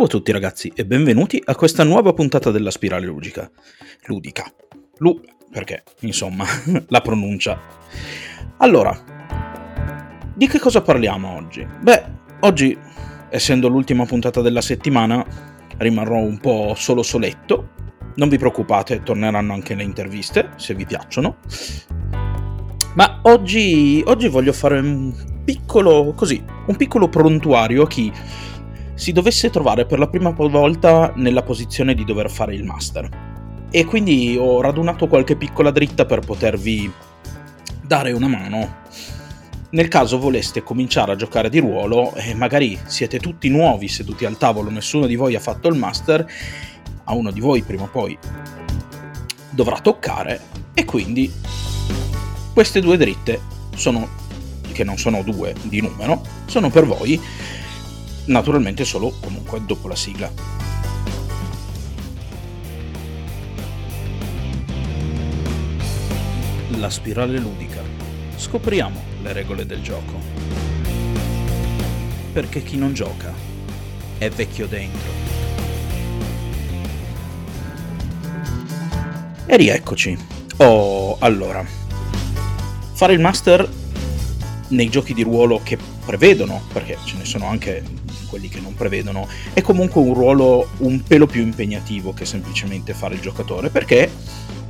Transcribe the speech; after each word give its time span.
Ciao 0.00 0.08
a 0.08 0.12
tutti 0.12 0.32
ragazzi 0.32 0.72
e 0.74 0.86
benvenuti 0.86 1.42
a 1.44 1.54
questa 1.54 1.84
nuova 1.84 2.14
puntata 2.14 2.50
della 2.50 2.70
Spirale 2.70 3.04
Ludica. 3.04 3.50
Ludica. 4.06 4.50
Lu, 4.96 5.20
perché, 5.52 5.82
insomma, 6.00 6.46
la 6.88 7.02
pronuncia. 7.02 7.60
Allora, 8.56 8.98
di 10.34 10.48
che 10.48 10.58
cosa 10.58 10.80
parliamo 10.80 11.36
oggi? 11.36 11.66
Beh, 11.82 12.02
oggi, 12.40 12.74
essendo 13.28 13.68
l'ultima 13.68 14.06
puntata 14.06 14.40
della 14.40 14.62
settimana, 14.62 15.22
rimarrò 15.76 16.16
un 16.16 16.38
po' 16.38 16.72
solo 16.74 17.02
soletto. 17.02 17.72
Non 18.14 18.30
vi 18.30 18.38
preoccupate, 18.38 19.02
torneranno 19.02 19.52
anche 19.52 19.74
le 19.74 19.82
interviste, 19.82 20.52
se 20.56 20.74
vi 20.74 20.86
piacciono. 20.86 21.40
Ma 22.94 23.20
oggi, 23.24 24.02
oggi 24.06 24.28
voglio 24.28 24.54
fare 24.54 24.78
un 24.78 25.12
piccolo, 25.44 26.14
così, 26.16 26.42
un 26.68 26.76
piccolo 26.76 27.10
prontuario 27.10 27.82
a 27.82 27.86
chi 27.86 28.10
si 29.00 29.12
dovesse 29.12 29.48
trovare 29.48 29.86
per 29.86 29.98
la 29.98 30.08
prima 30.08 30.28
volta 30.28 31.14
nella 31.16 31.42
posizione 31.42 31.94
di 31.94 32.04
dover 32.04 32.30
fare 32.30 32.54
il 32.54 32.64
master. 32.64 33.08
E 33.70 33.86
quindi 33.86 34.36
ho 34.38 34.60
radunato 34.60 35.08
qualche 35.08 35.36
piccola 35.36 35.70
dritta 35.70 36.04
per 36.04 36.20
potervi 36.20 36.92
dare 37.82 38.12
una 38.12 38.28
mano. 38.28 38.76
Nel 39.70 39.88
caso 39.88 40.18
voleste 40.18 40.62
cominciare 40.62 41.12
a 41.12 41.16
giocare 41.16 41.48
di 41.48 41.60
ruolo 41.60 42.12
e 42.14 42.34
magari 42.34 42.78
siete 42.84 43.18
tutti 43.18 43.48
nuovi 43.48 43.88
seduti 43.88 44.26
al 44.26 44.36
tavolo, 44.36 44.68
nessuno 44.68 45.06
di 45.06 45.16
voi 45.16 45.34
ha 45.34 45.40
fatto 45.40 45.68
il 45.68 45.78
master, 45.78 46.26
a 47.04 47.14
uno 47.14 47.30
di 47.30 47.40
voi 47.40 47.62
prima 47.62 47.84
o 47.84 47.88
poi 47.88 48.18
dovrà 49.48 49.78
toccare 49.78 50.42
e 50.74 50.84
quindi 50.84 51.32
queste 52.52 52.80
due 52.82 52.98
dritte 52.98 53.40
sono, 53.74 54.06
che 54.72 54.84
non 54.84 54.98
sono 54.98 55.22
due 55.22 55.54
di 55.62 55.80
numero, 55.80 56.20
sono 56.44 56.68
per 56.68 56.84
voi 56.84 57.48
naturalmente 58.30 58.84
solo 58.84 59.12
comunque 59.20 59.60
dopo 59.64 59.88
la 59.88 59.96
sigla. 59.96 60.32
La 66.78 66.88
spirale 66.88 67.38
ludica. 67.38 67.82
Scopriamo 68.36 69.02
le 69.22 69.32
regole 69.32 69.66
del 69.66 69.82
gioco. 69.82 70.18
Perché 72.32 72.62
chi 72.62 72.76
non 72.76 72.94
gioca 72.94 73.32
è 74.18 74.30
vecchio 74.30 74.66
dentro. 74.66 75.10
E 79.46 79.56
rieccoci. 79.56 80.16
Oh, 80.58 81.16
allora. 81.18 81.64
Fare 82.92 83.12
il 83.12 83.20
master 83.20 83.68
nei 84.68 84.88
giochi 84.88 85.14
di 85.14 85.22
ruolo 85.22 85.60
che 85.64 85.76
prevedono, 86.04 86.62
perché 86.72 86.96
ce 87.04 87.16
ne 87.16 87.24
sono 87.24 87.46
anche 87.46 87.82
quelli 88.30 88.48
che 88.48 88.60
non 88.60 88.74
prevedono, 88.74 89.28
è 89.52 89.60
comunque 89.60 90.00
un 90.00 90.14
ruolo 90.14 90.70
un 90.78 91.02
pelo 91.02 91.26
più 91.26 91.42
impegnativo 91.42 92.14
che 92.14 92.24
semplicemente 92.24 92.94
fare 92.94 93.14
il 93.14 93.20
giocatore, 93.20 93.68
perché, 93.68 94.10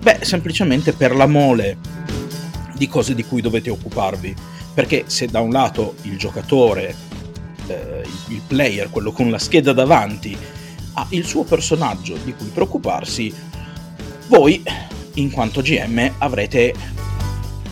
beh, 0.00 0.20
semplicemente 0.22 0.94
per 0.94 1.14
la 1.14 1.27
mole 1.27 1.77
di 2.75 2.88
cose 2.88 3.14
di 3.14 3.25
cui 3.25 3.42
dovete 3.42 3.70
occuparvi. 3.70 4.34
Perché 4.72 5.05
se 5.06 5.27
da 5.27 5.41
un 5.41 5.50
lato 5.50 5.97
il 6.03 6.16
giocatore, 6.16 6.94
eh, 7.66 8.03
il 8.28 8.41
player, 8.47 8.88
quello 8.88 9.12
con 9.12 9.31
la 9.31 9.38
scheda 9.38 9.72
davanti, 9.72 10.36
ha 10.94 11.06
il 11.11 11.27
suo 11.27 11.44
personaggio 11.44 12.16
di 12.25 12.33
cui 12.33 12.47
preoccuparsi, 12.47 13.33
voi, 14.28 14.62
in 15.14 15.31
quanto 15.31 15.61
GM, 15.61 16.14
avrete 16.19 16.72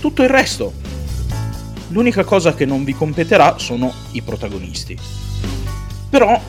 tutto 0.00 0.22
il 0.22 0.28
resto. 0.28 0.74
L'unica 1.88 2.24
cosa 2.24 2.54
che 2.54 2.66
non 2.66 2.84
vi 2.84 2.92
competerà 2.92 3.58
sono 3.58 3.92
i 4.12 4.20
protagonisti. 4.20 4.98
Però 6.10 6.40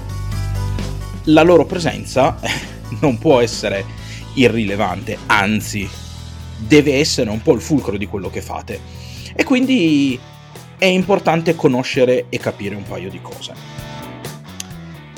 la 1.25 1.41
loro 1.43 1.65
presenza 1.65 2.39
non 3.01 3.17
può 3.17 3.41
essere 3.41 3.85
irrilevante, 4.35 5.17
anzi 5.25 5.87
deve 6.57 6.95
essere 6.95 7.29
un 7.29 7.41
po' 7.41 7.53
il 7.53 7.61
fulcro 7.61 7.97
di 7.97 8.07
quello 8.07 8.29
che 8.29 8.41
fate. 8.41 8.79
E 9.35 9.43
quindi 9.43 10.19
è 10.77 10.85
importante 10.85 11.55
conoscere 11.55 12.25
e 12.29 12.37
capire 12.37 12.75
un 12.75 12.83
paio 12.83 13.09
di 13.09 13.21
cose. 13.21 13.53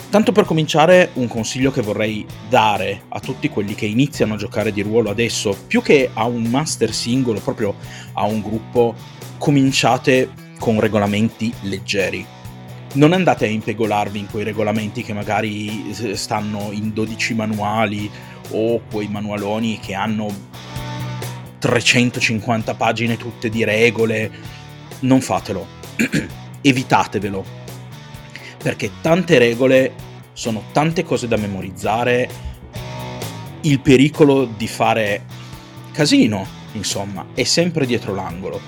Tanto 0.09 0.31
per 0.33 0.43
cominciare, 0.43 1.11
un 1.13 1.27
consiglio 1.27 1.71
che 1.71 1.81
vorrei 1.81 2.25
dare 2.49 3.03
a 3.09 3.19
tutti 3.19 3.47
quelli 3.47 3.75
che 3.75 3.85
iniziano 3.85 4.33
a 4.33 4.37
giocare 4.37 4.73
di 4.73 4.81
ruolo 4.81 5.09
adesso, 5.09 5.55
più 5.67 5.81
che 5.81 6.09
a 6.13 6.25
un 6.25 6.43
master 6.43 6.93
singolo, 6.93 7.39
proprio 7.39 7.75
a 8.13 8.25
un 8.25 8.41
gruppo, 8.41 8.93
cominciate 9.37 10.29
con 10.59 10.79
regolamenti 10.79 11.53
leggeri 11.61 12.39
non 12.94 13.13
andate 13.13 13.46
a 13.46 13.50
impegolarvi 13.50 14.19
in 14.19 14.29
quei 14.29 14.44
regolamenti 14.44 15.03
che 15.03 15.13
magari 15.13 15.94
stanno 16.16 16.72
in 16.72 16.91
12 16.94 17.34
manuali 17.34 18.09
o 18.52 18.81
quei 18.90 19.07
manualoni 19.07 19.79
che 19.79 19.94
hanno 19.94 20.28
350 21.59 22.74
pagine 22.75 23.18
tutte 23.18 23.50
di 23.50 23.63
regole. 23.63 24.31
Non 25.02 25.22
fatelo, 25.22 25.66
evitatevelo, 26.62 27.46
perché 28.62 28.91
tante 29.02 29.38
regole 29.38 29.94
sono 30.34 30.63
tante 30.72 31.03
cose 31.03 31.28
da 31.28 31.38
memorizzare, 31.38 32.29
il 33.62 33.79
pericolo 33.79 34.46
di 34.46 34.68
fare 34.68 35.25
casino, 35.91 36.46
insomma, 36.73 37.28
è 37.34 37.44
sempre 37.44 37.85
dietro 37.85 38.13
l'angolo. 38.13 38.59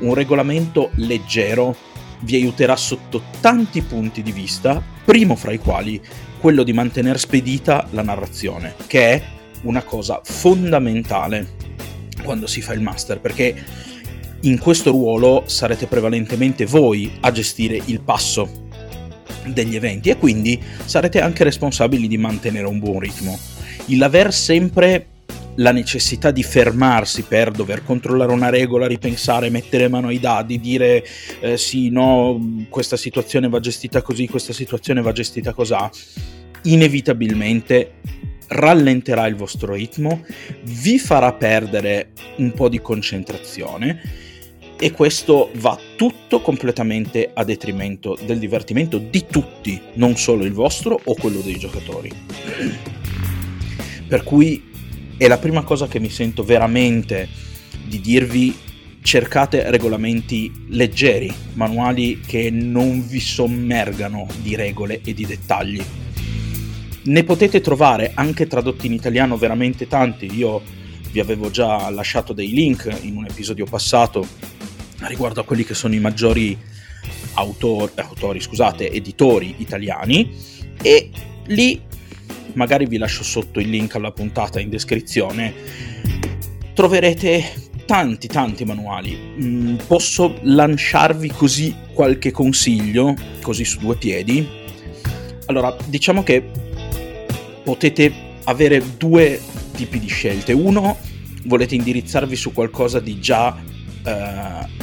Un 0.00 0.14
regolamento 0.14 0.90
leggero 0.94 1.76
vi 2.20 2.36
aiuterà 2.36 2.76
sotto 2.76 3.22
tanti 3.40 3.82
punti 3.82 4.22
di 4.22 4.32
vista, 4.32 4.82
primo 5.04 5.36
fra 5.36 5.52
i 5.52 5.58
quali 5.58 6.00
quello 6.40 6.62
di 6.62 6.72
mantenere 6.72 7.18
spedita 7.18 7.86
la 7.90 8.02
narrazione, 8.02 8.74
che 8.86 9.12
è 9.12 9.22
una 9.62 9.82
cosa 9.82 10.20
fondamentale 10.24 11.56
quando 12.22 12.46
si 12.46 12.62
fa 12.62 12.72
il 12.72 12.80
master, 12.80 13.20
perché 13.20 13.54
in 14.40 14.58
questo 14.58 14.90
ruolo 14.90 15.44
sarete 15.46 15.86
prevalentemente 15.86 16.64
voi 16.64 17.18
a 17.20 17.30
gestire 17.30 17.80
il 17.84 18.00
passo 18.00 18.68
degli 19.46 19.76
eventi 19.76 20.08
e 20.08 20.16
quindi 20.16 20.60
sarete 20.84 21.20
anche 21.20 21.44
responsabili 21.44 22.08
di 22.08 22.16
mantenere 22.16 22.66
un 22.66 22.78
buon 22.78 23.00
ritmo. 23.00 23.38
Il 23.86 24.02
aver 24.02 24.32
sempre 24.32 25.06
la 25.56 25.72
necessità 25.72 26.30
di 26.30 26.42
fermarsi 26.42 27.22
per 27.22 27.50
dover 27.50 27.84
controllare 27.84 28.32
una 28.32 28.48
regola, 28.48 28.86
ripensare, 28.86 29.50
mettere 29.50 29.88
mano 29.88 30.08
ai 30.08 30.20
dadi, 30.20 30.60
dire 30.60 31.04
eh, 31.40 31.56
sì, 31.56 31.90
no, 31.90 32.64
questa 32.68 32.96
situazione 32.96 33.48
va 33.48 33.60
gestita 33.60 34.02
così, 34.02 34.28
questa 34.28 34.52
situazione 34.52 35.02
va 35.02 35.12
gestita 35.12 35.52
così, 35.52 35.74
inevitabilmente 36.62 37.92
rallenterà 38.48 39.26
il 39.26 39.36
vostro 39.36 39.74
ritmo, 39.74 40.24
vi 40.62 40.98
farà 40.98 41.32
perdere 41.32 42.10
un 42.36 42.52
po' 42.52 42.68
di 42.68 42.80
concentrazione 42.80 44.28
e 44.82 44.92
questo 44.92 45.50
va 45.56 45.78
tutto 45.94 46.40
completamente 46.40 47.30
a 47.32 47.44
detrimento 47.44 48.16
del 48.24 48.38
divertimento 48.38 48.98
di 48.98 49.26
tutti, 49.30 49.80
non 49.94 50.16
solo 50.16 50.44
il 50.44 50.52
vostro 50.52 50.98
o 51.04 51.14
quello 51.14 51.40
dei 51.40 51.58
giocatori. 51.58 52.10
Per 54.08 54.24
cui 54.24 54.68
è 55.20 55.28
la 55.28 55.36
prima 55.36 55.62
cosa 55.64 55.86
che 55.86 56.00
mi 56.00 56.08
sento 56.08 56.42
veramente 56.42 57.28
di 57.84 58.00
dirvi 58.00 58.56
cercate 59.02 59.70
regolamenti 59.70 60.50
leggeri, 60.68 61.30
manuali 61.52 62.20
che 62.20 62.48
non 62.48 63.06
vi 63.06 63.20
sommergano 63.20 64.26
di 64.40 64.56
regole 64.56 65.02
e 65.04 65.12
di 65.12 65.26
dettagli. 65.26 65.84
Ne 67.02 67.24
potete 67.24 67.60
trovare 67.60 68.12
anche 68.14 68.46
tradotti 68.46 68.86
in 68.86 68.94
italiano 68.94 69.36
veramente 69.36 69.86
tanti, 69.86 70.34
io 70.34 70.62
vi 71.12 71.20
avevo 71.20 71.50
già 71.50 71.90
lasciato 71.90 72.32
dei 72.32 72.52
link 72.52 72.90
in 73.02 73.18
un 73.18 73.26
episodio 73.26 73.66
passato 73.66 74.26
riguardo 75.00 75.42
a 75.42 75.44
quelli 75.44 75.64
che 75.64 75.74
sono 75.74 75.94
i 75.94 76.00
maggiori 76.00 76.56
autor- 77.34 77.92
autori, 77.96 78.40
scusate, 78.40 78.90
editori 78.90 79.56
italiani 79.58 80.34
e 80.80 81.10
lì 81.48 81.88
magari 82.54 82.86
vi 82.86 82.98
lascio 82.98 83.22
sotto 83.22 83.60
il 83.60 83.68
link 83.68 83.94
alla 83.94 84.12
puntata 84.12 84.60
in 84.60 84.68
descrizione, 84.68 85.52
troverete 86.74 87.68
tanti 87.90 88.28
tanti 88.28 88.64
manuali. 88.64 89.18
Mm, 89.42 89.76
posso 89.86 90.38
lanciarvi 90.42 91.28
così 91.30 91.74
qualche 91.92 92.30
consiglio, 92.30 93.16
così 93.42 93.64
su 93.64 93.80
due 93.80 93.96
piedi. 93.96 94.46
Allora, 95.46 95.76
diciamo 95.86 96.22
che 96.22 96.48
potete 97.64 98.12
avere 98.44 98.82
due 98.96 99.40
tipi 99.74 99.98
di 99.98 100.06
scelte. 100.06 100.52
Uno, 100.52 100.96
volete 101.46 101.74
indirizzarvi 101.74 102.36
su 102.36 102.52
qualcosa 102.52 103.00
di 103.00 103.18
già, 103.18 103.56
eh, 104.04 104.79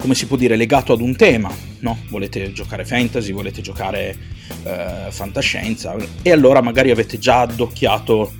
come 0.00 0.14
si 0.14 0.26
può 0.26 0.36
dire, 0.36 0.56
legato 0.56 0.94
ad 0.94 1.02
un 1.02 1.14
tema, 1.14 1.54
no? 1.80 1.98
Volete 2.08 2.52
giocare 2.52 2.86
fantasy, 2.86 3.32
volete 3.32 3.60
giocare 3.60 4.16
eh, 4.64 5.06
fantascienza 5.10 5.94
e 6.22 6.32
allora 6.32 6.62
magari 6.62 6.90
avete 6.90 7.18
già 7.18 7.42
addocchiato 7.42 8.32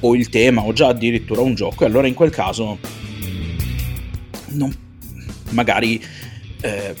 o 0.00 0.14
il 0.14 0.28
tema 0.28 0.62
o 0.62 0.72
già 0.74 0.88
addirittura 0.88 1.40
un 1.40 1.54
gioco 1.54 1.84
e 1.84 1.86
allora 1.86 2.06
in 2.06 2.14
quel 2.14 2.30
caso 2.30 2.78
non, 4.48 4.72
magari 5.50 6.02
eh, 6.60 6.94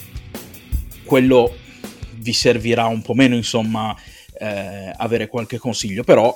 quello 1.04 1.54
vi 2.16 2.32
servirà 2.32 2.86
un 2.86 3.02
po' 3.02 3.12
meno, 3.12 3.36
insomma, 3.36 3.94
eh, 4.38 4.92
avere 4.96 5.28
qualche 5.28 5.58
consiglio, 5.58 6.04
però 6.04 6.34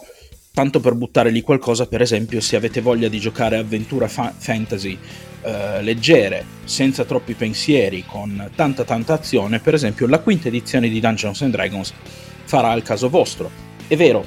tanto 0.59 0.81
per 0.81 0.95
buttare 0.95 1.31
lì 1.31 1.41
qualcosa, 1.41 1.87
per 1.87 2.03
esempio, 2.03 2.41
se 2.41 2.57
avete 2.57 2.81
voglia 2.81 3.07
di 3.07 3.21
giocare 3.21 3.59
avventura 3.59 4.09
fa- 4.09 4.35
fantasy 4.37 4.99
eh, 5.43 5.81
leggere, 5.85 6.45
senza 6.65 7.05
troppi 7.05 7.35
pensieri, 7.35 8.03
con 8.05 8.51
tanta 8.57 8.83
tanta 8.83 9.13
azione, 9.13 9.61
per 9.61 9.75
esempio 9.75 10.09
la 10.09 10.19
quinta 10.19 10.49
edizione 10.49 10.89
di 10.89 10.99
Dungeons 10.99 11.43
and 11.43 11.53
Dragons 11.53 11.95
farà 12.43 12.73
il 12.73 12.83
caso 12.83 13.09
vostro. 13.09 13.49
È 13.87 13.95
vero, 13.95 14.25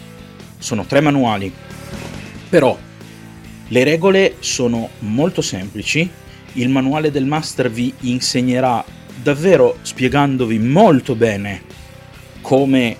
sono 0.57 0.85
tre 0.85 1.01
manuali, 1.01 1.51
però 2.47 2.77
le 3.67 3.83
regole 3.83 4.35
sono 4.39 4.87
molto 4.99 5.41
semplici, 5.41 6.09
il 6.53 6.69
manuale 6.69 7.11
del 7.11 7.25
master 7.25 7.69
vi 7.69 7.93
insegnerà 8.03 8.81
davvero 9.21 9.79
spiegandovi 9.81 10.59
molto 10.59 11.13
bene 11.13 11.61
come 12.39 12.95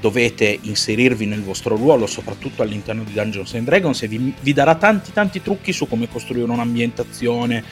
dovete 0.00 0.58
inserirvi 0.62 1.26
nel 1.26 1.42
vostro 1.42 1.76
ruolo, 1.76 2.06
soprattutto 2.06 2.62
all'interno 2.62 3.04
di 3.04 3.12
Dungeons 3.12 3.54
and 3.54 3.64
Dragons, 3.64 4.02
e 4.02 4.08
vi, 4.08 4.32
vi 4.40 4.52
darà 4.52 4.74
tanti 4.74 5.12
tanti 5.12 5.42
trucchi 5.42 5.72
su 5.72 5.86
come 5.86 6.08
costruire 6.08 6.50
un'ambientazione, 6.50 7.64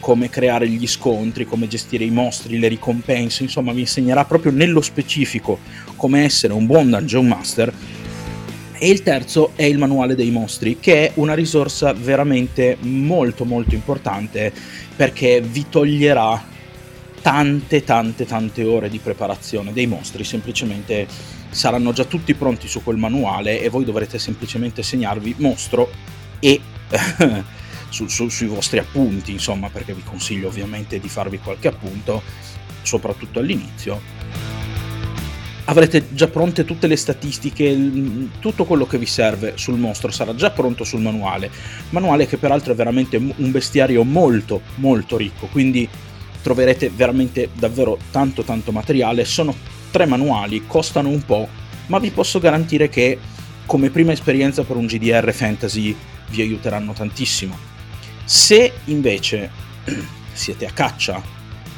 come 0.00 0.28
creare 0.28 0.68
gli 0.68 0.86
scontri, 0.86 1.46
come 1.46 1.68
gestire 1.68 2.04
i 2.04 2.10
mostri, 2.10 2.58
le 2.58 2.68
ricompense, 2.68 3.42
insomma 3.42 3.72
vi 3.72 3.80
insegnerà 3.80 4.24
proprio 4.24 4.52
nello 4.52 4.80
specifico 4.80 5.58
come 5.96 6.24
essere 6.24 6.52
un 6.52 6.66
buon 6.66 6.90
Dungeon 6.90 7.26
Master. 7.26 7.72
E 8.78 8.90
il 8.90 9.02
terzo 9.02 9.52
è 9.54 9.64
il 9.64 9.78
manuale 9.78 10.14
dei 10.14 10.30
mostri, 10.30 10.78
che 10.78 11.06
è 11.06 11.12
una 11.14 11.34
risorsa 11.34 11.94
veramente 11.94 12.76
molto 12.80 13.44
molto 13.44 13.74
importante 13.74 14.52
perché 14.94 15.40
vi 15.40 15.64
toglierà 15.68 16.54
tante 17.26 17.82
tante 17.82 18.24
tante 18.24 18.62
ore 18.62 18.88
di 18.88 19.00
preparazione 19.00 19.72
dei 19.72 19.88
mostri, 19.88 20.22
semplicemente 20.22 21.08
saranno 21.50 21.92
già 21.92 22.04
tutti 22.04 22.34
pronti 22.34 22.68
su 22.68 22.84
quel 22.84 22.98
manuale 22.98 23.60
e 23.60 23.68
voi 23.68 23.84
dovrete 23.84 24.16
semplicemente 24.16 24.84
segnarvi 24.84 25.34
mostro 25.38 25.90
e 26.38 26.60
su, 27.90 28.06
su, 28.06 28.28
sui 28.28 28.46
vostri 28.46 28.78
appunti, 28.78 29.32
insomma, 29.32 29.70
perché 29.70 29.92
vi 29.92 30.04
consiglio 30.04 30.46
ovviamente 30.46 31.00
di 31.00 31.08
farvi 31.08 31.40
qualche 31.40 31.66
appunto, 31.66 32.22
soprattutto 32.82 33.40
all'inizio. 33.40 34.00
Avrete 35.64 36.14
già 36.14 36.28
pronte 36.28 36.64
tutte 36.64 36.86
le 36.86 36.94
statistiche, 36.94 37.76
tutto 38.38 38.64
quello 38.64 38.86
che 38.86 38.98
vi 38.98 39.06
serve 39.06 39.54
sul 39.56 39.78
mostro 39.78 40.12
sarà 40.12 40.32
già 40.36 40.50
pronto 40.50 40.84
sul 40.84 41.00
manuale. 41.00 41.50
Manuale 41.90 42.28
che 42.28 42.36
peraltro 42.36 42.72
è 42.72 42.76
veramente 42.76 43.16
un 43.16 43.50
bestiario 43.50 44.04
molto 44.04 44.60
molto 44.76 45.16
ricco, 45.16 45.48
quindi 45.48 45.88
troverete 46.46 46.90
veramente 46.94 47.48
davvero 47.54 47.98
tanto 48.12 48.44
tanto 48.44 48.70
materiale. 48.70 49.24
Sono 49.24 49.52
tre 49.90 50.06
manuali, 50.06 50.64
costano 50.64 51.08
un 51.08 51.24
po', 51.24 51.48
ma 51.86 51.98
vi 51.98 52.12
posso 52.12 52.38
garantire 52.38 52.88
che 52.88 53.18
come 53.66 53.90
prima 53.90 54.12
esperienza 54.12 54.62
per 54.62 54.76
un 54.76 54.86
GDR 54.86 55.32
fantasy 55.32 55.96
vi 56.28 56.42
aiuteranno 56.42 56.92
tantissimo. 56.92 57.58
Se 58.24 58.74
invece 58.84 59.50
siete 60.32 60.66
a 60.66 60.70
caccia, 60.70 61.20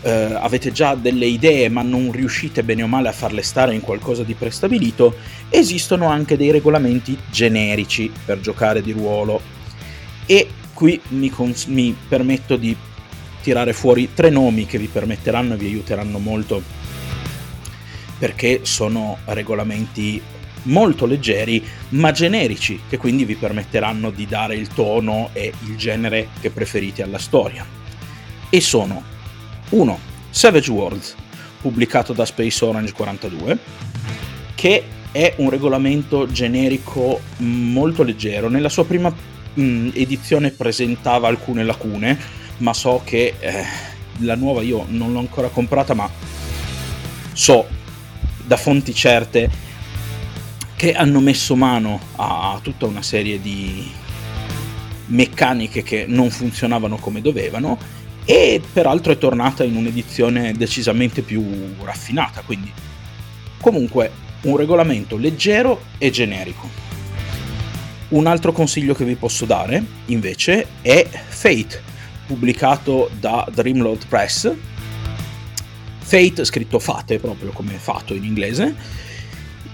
eh, 0.03 0.11
avete 0.35 0.71
già 0.71 0.95
delle 0.95 1.25
idee 1.25 1.71
ma 1.71 1.81
non 1.81 2.13
riuscite 2.13 2.63
bene 2.63 2.83
o 2.83 2.87
male 2.87 3.09
a 3.09 3.13
farle 3.13 3.41
stare 3.41 3.75
in 3.75 3.81
qualcosa 3.81 4.23
di 4.23 4.35
prestabilito, 4.35 5.17
esistono 5.49 6.09
anche 6.09 6.37
dei 6.37 6.51
regolamenti 6.51 7.17
generici 7.31 8.13
per 8.23 8.41
giocare 8.41 8.83
di 8.83 8.93
ruolo. 8.93 9.41
E 10.27 10.47
qui 10.75 11.01
mi, 11.09 11.31
cons- 11.31 11.65
mi 11.65 11.97
permetto 12.07 12.57
di 12.57 12.77
tirare 13.43 13.73
fuori 13.73 14.11
tre 14.15 14.31
nomi 14.31 14.67
che 14.67 14.79
vi 14.79 14.87
permetteranno 14.87 15.55
e 15.55 15.57
vi 15.57 15.67
aiuteranno 15.67 16.19
molto 16.19 16.63
perché 18.19 18.61
sono 18.63 19.19
regolamenti 19.27 20.21
molto 20.65 21.07
leggeri 21.07 21.65
ma 21.91 22.11
generici 22.11 22.81
che 22.89 22.97
quindi 22.97 23.25
vi 23.25 23.37
permetteranno 23.37 24.11
di 24.11 24.27
dare 24.27 24.57
il 24.57 24.69
tono 24.69 25.31
e 25.33 25.53
il 25.67 25.77
genere 25.77 26.29
che 26.41 26.51
preferite 26.51 27.03
alla 27.03 27.19
storia. 27.19 27.65
E 28.51 28.61
sono 28.61 29.03
1. 29.71 29.99
Savage 30.31 30.71
Worlds, 30.71 31.15
pubblicato 31.61 32.13
da 32.13 32.25
Space 32.25 32.65
Orange 32.65 32.93
42, 32.93 33.59
che 34.55 34.85
è 35.13 35.35
un 35.37 35.51
regolamento 35.51 36.27
generico 36.31 37.21
molto 37.39 38.03
leggero. 38.03 38.49
Nella 38.49 38.69
sua 38.69 38.85
prima 38.85 39.15
mh, 39.55 39.91
edizione 39.95 40.51
presentava 40.51 41.29
alcune 41.29 41.65
lacune, 41.65 42.19
ma 42.59 42.73
so 42.73 43.03
che 43.05 43.35
eh, 43.39 43.65
la 44.19 44.35
nuova 44.35 44.63
io 44.63 44.85
non 44.89 45.13
l'ho 45.13 45.19
ancora 45.19 45.49
comprata, 45.49 45.95
ma 45.95 46.11
so 47.33 47.67
da 48.45 48.57
fonti 48.57 48.95
certe 48.95 49.51
che 50.77 50.95
hanno 50.95 51.21
messo 51.21 51.57
mano 51.57 52.01
a 52.17 52.59
tutta 52.63 52.87
una 52.87 53.03
serie 53.03 53.41
di 53.41 53.91
meccaniche 55.07 55.83
che 55.83 56.05
non 56.07 56.31
funzionavano 56.31 56.97
come 56.97 57.21
dovevano 57.21 57.79
e 58.25 58.61
peraltro 58.73 59.13
è 59.13 59.19
tornata 59.19 59.65
in 59.65 59.75
un'edizione 59.75 60.53
decisamente 60.53 61.23
più 61.23 61.75
raffinata, 61.83 62.43
quindi 62.43 62.71
comunque 63.61 64.11
un 64.43 64.57
regolamento 64.57 65.17
leggero 65.17 65.83
e 65.99 66.11
generico. 66.11 66.69
Un 68.09 68.27
altro 68.27 68.53
consiglio 68.53 68.95
che 68.95 69.05
vi 69.05 69.17
posso 69.17 69.45
dare 69.45 69.83
invece 70.07 70.67
è 70.81 71.07
Fate, 71.09 71.83
pubblicato 72.29 73.11
da 73.19 73.49
Dreamload 73.53 74.07
Press. 74.07 74.53
Fate, 75.99 76.45
scritto 76.45 76.79
Fate, 76.79 77.19
proprio 77.19 77.51
come 77.51 77.73
Fato 77.73 78.15
in 78.15 78.23
inglese. 78.23 78.75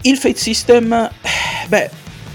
Il 0.03 0.17
Fate 0.17 0.39
System, 0.39 1.11
beh, 1.67 1.91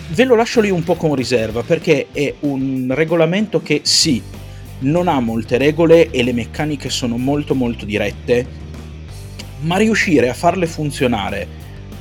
ve 0.09 0.23
lo 0.25 0.35
lascio 0.35 0.59
lì 0.59 0.69
un 0.69 0.83
po' 0.83 0.95
con 0.95 1.15
riserva 1.15 1.63
perché 1.63 2.07
è 2.11 2.35
un 2.41 2.91
regolamento 2.93 3.61
che 3.61 3.81
sì, 3.83 4.21
non 4.79 5.07
ha 5.07 5.19
molte 5.19 5.57
regole 5.57 6.09
e 6.09 6.23
le 6.23 6.33
meccaniche 6.33 6.89
sono 6.89 7.17
molto 7.17 7.55
molto 7.55 7.85
dirette, 7.85 8.45
ma 9.61 9.77
riuscire 9.77 10.29
a 10.29 10.33
farle 10.33 10.67
funzionare 10.67 11.47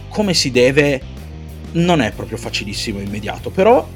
come 0.08 0.34
si 0.34 0.50
deve 0.50 1.00
non 1.72 2.00
è 2.00 2.12
proprio 2.12 2.38
facilissimo 2.38 2.98
immediato, 3.00 3.50
però 3.50 3.86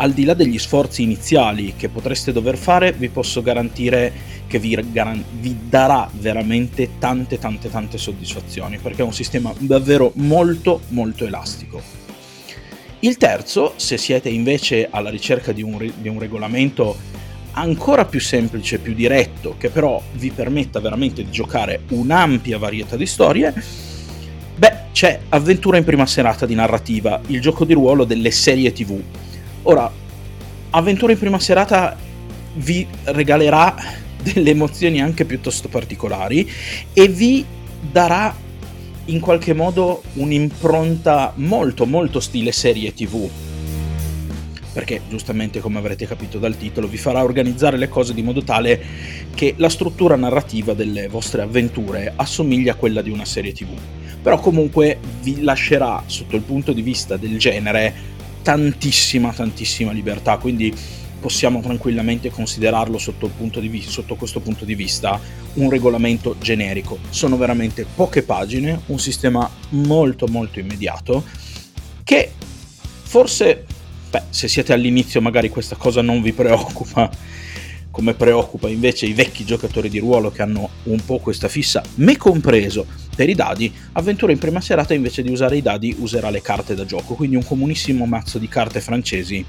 al 0.00 0.12
di 0.12 0.24
là 0.24 0.34
degli 0.34 0.58
sforzi 0.58 1.02
iniziali 1.02 1.74
che 1.76 1.88
potreste 1.88 2.32
dover 2.32 2.56
fare, 2.56 2.92
vi 2.92 3.08
posso 3.08 3.42
garantire 3.42 4.12
che 4.46 4.58
vi, 4.58 4.78
garan- 4.92 5.24
vi, 5.40 5.56
darà 5.68 6.08
veramente 6.12 6.98
tante 6.98 7.38
tante 7.38 7.68
tante 7.68 7.98
soddisfazioni, 7.98 8.78
perché 8.78 9.02
è 9.02 9.04
un 9.04 9.12
sistema 9.12 9.52
davvero 9.58 10.12
molto 10.16 10.80
molto 10.88 11.26
elastico. 11.26 11.82
Il 13.00 13.16
terzo, 13.16 13.74
se 13.76 13.96
siete 13.96 14.28
invece 14.28 14.88
alla 14.90 15.10
ricerca 15.10 15.52
di 15.52 15.62
un, 15.62 15.78
re- 15.78 15.92
di 15.96 16.08
un 16.08 16.18
regolamento 16.18 16.96
ancora 17.52 18.04
più 18.04 18.20
semplice, 18.20 18.78
più 18.78 18.94
diretto, 18.94 19.56
che 19.58 19.68
però 19.68 20.00
vi 20.12 20.30
permetta 20.30 20.78
veramente 20.78 21.24
di 21.24 21.30
giocare 21.30 21.82
un'ampia 21.90 22.58
varietà 22.58 22.96
di 22.96 23.06
storie, 23.06 23.52
beh, 24.56 24.76
c'è 24.92 25.20
Avventura 25.30 25.76
in 25.76 25.84
prima 25.84 26.06
serata 26.06 26.46
di 26.46 26.54
narrativa, 26.54 27.20
il 27.26 27.40
gioco 27.40 27.64
di 27.64 27.74
ruolo 27.74 28.04
delle 28.04 28.30
serie 28.30 28.72
TV 28.72 29.00
Ora, 29.68 29.92
Avventura 30.70 31.12
in 31.12 31.18
prima 31.18 31.38
serata 31.38 31.94
vi 32.54 32.86
regalerà 33.04 33.74
delle 34.22 34.50
emozioni 34.50 35.02
anche 35.02 35.26
piuttosto 35.26 35.68
particolari 35.68 36.50
e 36.94 37.08
vi 37.08 37.44
darà 37.80 38.34
in 39.06 39.20
qualche 39.20 39.52
modo 39.52 40.02
un'impronta 40.14 41.34
molto 41.36 41.84
molto 41.84 42.18
stile 42.20 42.50
serie 42.50 42.94
tv 42.94 43.28
perché 44.72 45.02
giustamente 45.08 45.60
come 45.60 45.78
avrete 45.78 46.06
capito 46.06 46.38
dal 46.38 46.56
titolo 46.56 46.86
vi 46.86 46.96
farà 46.96 47.22
organizzare 47.22 47.76
le 47.76 47.88
cose 47.88 48.14
di 48.14 48.22
modo 48.22 48.42
tale 48.42 48.82
che 49.34 49.54
la 49.56 49.68
struttura 49.68 50.16
narrativa 50.16 50.72
delle 50.72 51.08
vostre 51.08 51.42
avventure 51.42 52.12
assomiglia 52.16 52.72
a 52.72 52.76
quella 52.76 53.02
di 53.02 53.10
una 53.10 53.24
serie 53.26 53.52
tv 53.52 53.68
però 54.20 54.40
comunque 54.40 54.98
vi 55.22 55.42
lascerà 55.42 56.02
sotto 56.06 56.36
il 56.36 56.42
punto 56.42 56.72
di 56.72 56.82
vista 56.82 57.16
del 57.16 57.38
genere 57.38 58.16
tantissima, 58.48 59.30
tantissima 59.30 59.92
libertà, 59.92 60.38
quindi 60.38 60.74
possiamo 61.20 61.60
tranquillamente 61.60 62.30
considerarlo 62.30 62.96
sotto, 62.96 63.30
vista, 63.60 63.90
sotto, 63.90 64.14
questo 64.14 64.40
punto 64.40 64.64
di 64.64 64.74
vista 64.74 65.20
un 65.54 65.68
regolamento 65.68 66.34
generico. 66.40 66.98
Sono 67.10 67.36
veramente 67.36 67.84
poche 67.94 68.22
pagine, 68.22 68.80
un 68.86 68.98
sistema 68.98 69.50
molto 69.70 70.28
molto 70.28 70.60
immediato 70.60 71.24
che 72.02 72.32
forse, 73.02 73.66
beh, 74.08 74.22
se 74.30 74.48
siete 74.48 74.72
all'inizio 74.72 75.20
magari 75.20 75.50
questa 75.50 75.76
cosa 75.76 76.00
non 76.00 76.22
vi 76.22 76.32
preoccupa, 76.32 77.10
come 77.98 78.14
preoccupa 78.14 78.68
invece 78.68 79.06
i 79.06 79.12
vecchi 79.12 79.44
giocatori 79.44 79.88
di 79.88 79.98
ruolo 79.98 80.30
che 80.30 80.42
hanno 80.42 80.68
un 80.84 81.04
po' 81.04 81.18
questa 81.18 81.48
fissa, 81.48 81.82
me 81.96 82.16
compreso, 82.16 82.86
per 83.16 83.28
i 83.28 83.34
dadi, 83.34 83.74
Avventura 83.94 84.30
in 84.30 84.38
prima 84.38 84.60
serata 84.60 84.94
invece 84.94 85.20
di 85.20 85.32
usare 85.32 85.56
i 85.56 85.62
dadi 85.62 85.96
userà 85.98 86.30
le 86.30 86.40
carte 86.40 86.76
da 86.76 86.84
gioco, 86.84 87.14
quindi 87.14 87.34
un 87.34 87.44
comunissimo 87.44 88.06
mazzo 88.06 88.38
di 88.38 88.46
carte 88.46 88.80
francesi 88.80 89.44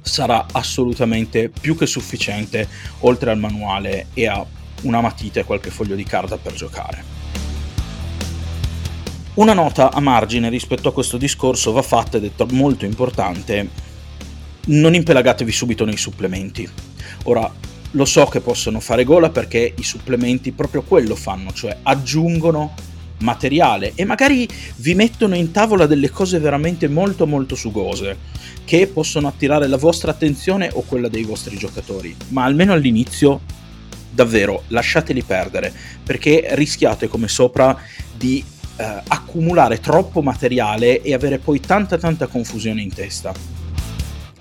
sarà 0.00 0.46
assolutamente 0.50 1.50
più 1.50 1.76
che 1.76 1.84
sufficiente, 1.84 2.66
oltre 3.00 3.30
al 3.30 3.38
manuale 3.38 4.06
e 4.14 4.26
a 4.26 4.42
una 4.84 5.02
matita 5.02 5.40
e 5.40 5.44
qualche 5.44 5.68
foglio 5.68 5.96
di 5.96 6.04
carta 6.04 6.38
per 6.38 6.54
giocare. 6.54 7.04
Una 9.34 9.52
nota 9.52 9.92
a 9.92 10.00
margine 10.00 10.48
rispetto 10.48 10.88
a 10.88 10.92
questo 10.94 11.18
discorso 11.18 11.72
va 11.72 11.82
fatta 11.82 12.16
ed 12.16 12.24
è 12.34 12.44
molto 12.52 12.86
importante. 12.86 13.68
Non 14.68 14.94
impelagatevi 14.94 15.52
subito 15.52 15.84
nei 15.84 15.98
supplementi. 15.98 16.89
Ora, 17.24 17.52
lo 17.92 18.04
so 18.04 18.26
che 18.26 18.40
possono 18.40 18.80
fare 18.80 19.04
gola 19.04 19.30
perché 19.30 19.74
i 19.76 19.82
supplementi 19.82 20.52
proprio 20.52 20.82
quello 20.82 21.16
fanno, 21.16 21.52
cioè 21.52 21.76
aggiungono 21.82 22.74
materiale 23.20 23.92
e 23.94 24.04
magari 24.04 24.48
vi 24.76 24.94
mettono 24.94 25.34
in 25.34 25.50
tavola 25.50 25.86
delle 25.86 26.10
cose 26.10 26.38
veramente 26.38 26.88
molto 26.88 27.26
molto 27.26 27.54
sugose 27.54 28.16
che 28.64 28.86
possono 28.86 29.28
attirare 29.28 29.66
la 29.66 29.76
vostra 29.76 30.12
attenzione 30.12 30.70
o 30.72 30.82
quella 30.82 31.08
dei 31.08 31.24
vostri 31.24 31.56
giocatori, 31.56 32.14
ma 32.28 32.44
almeno 32.44 32.72
all'inizio 32.72 33.40
davvero 34.12 34.62
lasciateli 34.68 35.22
perdere 35.22 35.72
perché 36.02 36.48
rischiate 36.52 37.08
come 37.08 37.28
sopra 37.28 37.76
di 38.16 38.42
eh, 38.76 39.02
accumulare 39.08 39.80
troppo 39.80 40.22
materiale 40.22 41.02
e 41.02 41.12
avere 41.12 41.38
poi 41.38 41.60
tanta 41.60 41.98
tanta 41.98 42.26
confusione 42.26 42.80
in 42.80 42.92
testa. 42.92 43.32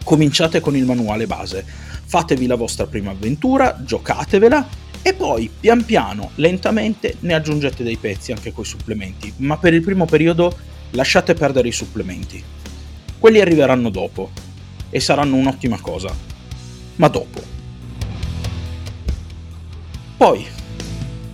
Cominciate 0.04 0.60
con 0.60 0.76
il 0.76 0.86
manuale 0.86 1.28
base, 1.28 1.66
fatevi 2.10 2.48
la 2.48 2.56
vostra 2.56 2.88
prima 2.88 3.12
avventura, 3.12 3.78
giocatevela 3.86 4.68
e 5.04 5.14
poi 5.14 5.48
pian 5.60 5.86
piano, 5.86 6.32
lentamente 6.36 7.18
ne 7.20 7.36
aggiungete 7.36 7.84
dei 7.84 7.98
pezzi 7.98 8.32
anche 8.32 8.52
con 8.52 8.64
i 8.64 8.68
supplementi, 8.68 9.32
ma 9.38 9.58
per 9.58 9.76
il 9.76 9.84
primo 9.84 10.06
periodo 10.06 10.58
lasciate 10.92 11.36
perdere 11.36 11.68
i 11.68 11.72
supplementi. 11.72 12.44
Quelli 13.20 13.40
arriveranno 13.40 13.92
dopo 13.92 14.32
e 14.90 15.00
saranno 15.00 15.36
un'ottima 15.36 15.80
cosa, 15.80 16.12
ma 16.96 17.08
dopo. 17.10 17.44
Poi, 20.18 20.48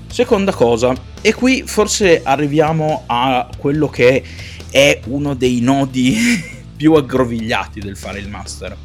seconda 0.07 0.51
cosa, 0.51 0.93
e 1.21 1.33
qui 1.33 1.63
forse 1.65 2.21
arriviamo 2.21 3.03
a 3.05 3.49
quello 3.57 3.87
che 3.87 4.23
è 4.69 4.99
uno 5.05 5.35
dei 5.35 5.61
nodi 5.61 6.17
più 6.75 6.95
aggrovigliati 6.95 7.79
del 7.79 7.95
fare 7.95 8.19
il 8.19 8.27
master. 8.27 8.75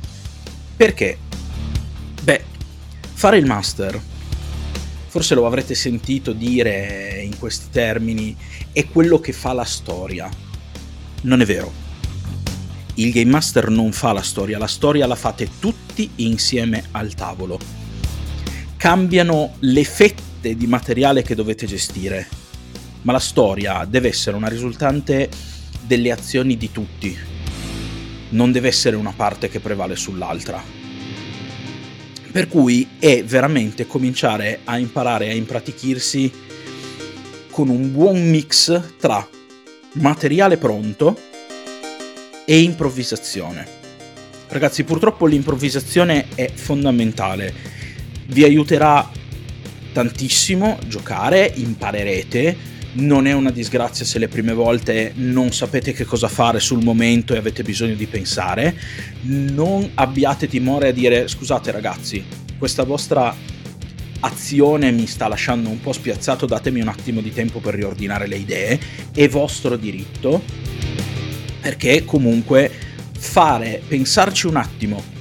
Perché? 0.76 1.18
Beh, 2.22 2.44
fare 3.14 3.38
il 3.38 3.46
master 3.46 4.00
forse 5.10 5.34
lo 5.34 5.44
avrete 5.44 5.74
sentito 5.74 6.32
dire 6.32 7.20
in 7.24 7.36
questi 7.36 7.66
termini, 7.72 8.36
è 8.70 8.86
quello 8.86 9.18
che 9.18 9.32
fa 9.32 9.52
la 9.52 9.64
storia. 9.64 10.30
Non 11.22 11.40
è 11.40 11.44
vero. 11.44 11.72
Il 12.94 13.10
Game 13.10 13.30
Master 13.30 13.70
non 13.70 13.90
fa 13.90 14.12
la 14.12 14.22
storia, 14.22 14.56
la 14.56 14.68
storia 14.68 15.08
la 15.08 15.16
fate 15.16 15.48
tutti 15.58 16.08
insieme 16.16 16.84
al 16.92 17.14
tavolo. 17.14 17.58
Cambiano 18.76 19.56
le 19.58 19.82
fette 19.82 20.54
di 20.54 20.68
materiale 20.68 21.22
che 21.22 21.34
dovete 21.34 21.66
gestire, 21.66 22.28
ma 23.02 23.10
la 23.10 23.18
storia 23.18 23.84
deve 23.84 24.10
essere 24.10 24.36
una 24.36 24.48
risultante 24.48 25.28
delle 25.80 26.12
azioni 26.12 26.56
di 26.56 26.70
tutti, 26.70 27.18
non 28.28 28.52
deve 28.52 28.68
essere 28.68 28.94
una 28.94 29.12
parte 29.12 29.48
che 29.48 29.58
prevale 29.58 29.96
sull'altra 29.96 30.79
per 32.30 32.48
cui 32.48 32.86
è 32.98 33.24
veramente 33.24 33.86
cominciare 33.86 34.60
a 34.64 34.78
imparare 34.78 35.28
a 35.28 35.34
impratichirsi 35.34 36.32
con 37.50 37.68
un 37.68 37.92
buon 37.92 38.28
mix 38.28 38.96
tra 38.98 39.26
materiale 39.94 40.56
pronto 40.56 41.18
e 42.44 42.60
improvvisazione. 42.60 43.78
Ragazzi, 44.48 44.84
purtroppo 44.84 45.26
l'improvvisazione 45.26 46.26
è 46.34 46.50
fondamentale. 46.52 47.52
Vi 48.26 48.44
aiuterà 48.44 49.08
tantissimo 49.92 50.78
giocare, 50.86 51.52
imparerete, 51.54 52.56
non 52.92 53.26
è 53.26 53.32
una 53.32 53.50
disgrazia 53.50 54.04
se 54.04 54.18
le 54.18 54.28
prime 54.28 54.52
volte 54.52 55.12
non 55.16 55.52
sapete 55.52 55.92
che 55.92 56.04
cosa 56.04 56.28
fare 56.28 56.58
sul 56.58 56.82
momento 56.82 57.34
e 57.34 57.38
avete 57.38 57.62
bisogno 57.62 57.94
di 57.94 58.06
pensare. 58.06 58.76
Non 59.22 59.90
abbiate 59.94 60.48
timore 60.48 60.88
a 60.88 60.92
dire 60.92 61.28
scusate 61.28 61.70
ragazzi, 61.70 62.24
questa 62.58 62.84
vostra 62.84 63.34
azione 64.20 64.90
mi 64.90 65.06
sta 65.06 65.28
lasciando 65.28 65.68
un 65.68 65.80
po' 65.80 65.92
spiazzato, 65.92 66.46
datemi 66.46 66.80
un 66.80 66.88
attimo 66.88 67.20
di 67.20 67.32
tempo 67.32 67.60
per 67.60 67.74
riordinare 67.74 68.26
le 68.26 68.36
idee, 68.36 68.78
è 69.14 69.28
vostro 69.28 69.76
diritto, 69.76 70.42
perché 71.60 72.04
comunque 72.04 72.70
fare, 73.16 73.80
pensarci 73.86 74.46
un 74.46 74.56
attimo 74.56 75.18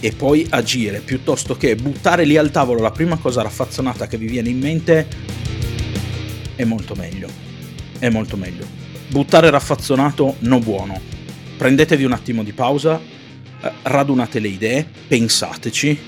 e 0.00 0.12
poi 0.12 0.46
agire, 0.48 1.00
piuttosto 1.00 1.56
che 1.56 1.76
buttare 1.76 2.24
lì 2.24 2.36
al 2.36 2.50
tavolo 2.50 2.80
la 2.80 2.90
prima 2.90 3.18
cosa 3.18 3.42
raffazzonata 3.42 4.06
che 4.06 4.16
vi 4.16 4.26
viene 4.26 4.48
in 4.48 4.58
mente, 4.58 5.06
è 6.60 6.64
molto 6.64 6.94
meglio. 6.94 7.28
È 7.98 8.08
molto 8.10 8.36
meglio. 8.36 8.66
Buttare 9.08 9.50
raffazzonato 9.50 10.36
no 10.40 10.58
buono. 10.58 11.00
Prendetevi 11.56 12.04
un 12.04 12.12
attimo 12.12 12.42
di 12.42 12.52
pausa, 12.52 13.00
eh, 13.00 13.72
radunate 13.82 14.40
le 14.40 14.48
idee, 14.48 14.86
pensateci 15.08 15.98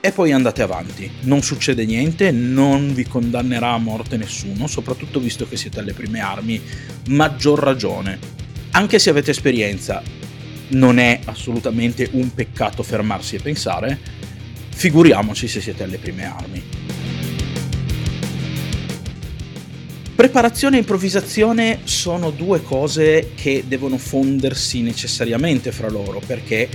e 0.00 0.12
poi 0.12 0.32
andate 0.32 0.62
avanti. 0.62 1.10
Non 1.20 1.42
succede 1.42 1.86
niente, 1.86 2.30
non 2.30 2.92
vi 2.92 3.04
condannerà 3.04 3.70
a 3.70 3.78
morte 3.78 4.16
nessuno, 4.16 4.66
soprattutto 4.66 5.20
visto 5.20 5.48
che 5.48 5.56
siete 5.56 5.78
alle 5.80 5.92
prime 5.92 6.20
armi, 6.20 6.60
maggior 7.08 7.58
ragione. 7.60 8.18
Anche 8.72 8.98
se 8.98 9.10
avete 9.10 9.30
esperienza, 9.30 10.02
non 10.70 10.98
è 10.98 11.20
assolutamente 11.24 12.08
un 12.12 12.34
peccato 12.34 12.82
fermarsi 12.82 13.36
e 13.36 13.40
pensare, 13.40 13.98
figuriamoci 14.70 15.46
se 15.46 15.60
siete 15.60 15.84
alle 15.84 15.98
prime 15.98 16.24
armi. 16.24 16.83
Preparazione 20.14 20.76
e 20.76 20.78
improvvisazione 20.78 21.80
sono 21.82 22.30
due 22.30 22.62
cose 22.62 23.32
che 23.34 23.64
devono 23.66 23.98
fondersi 23.98 24.80
necessariamente 24.80 25.72
fra 25.72 25.90
loro 25.90 26.20
perché 26.24 26.68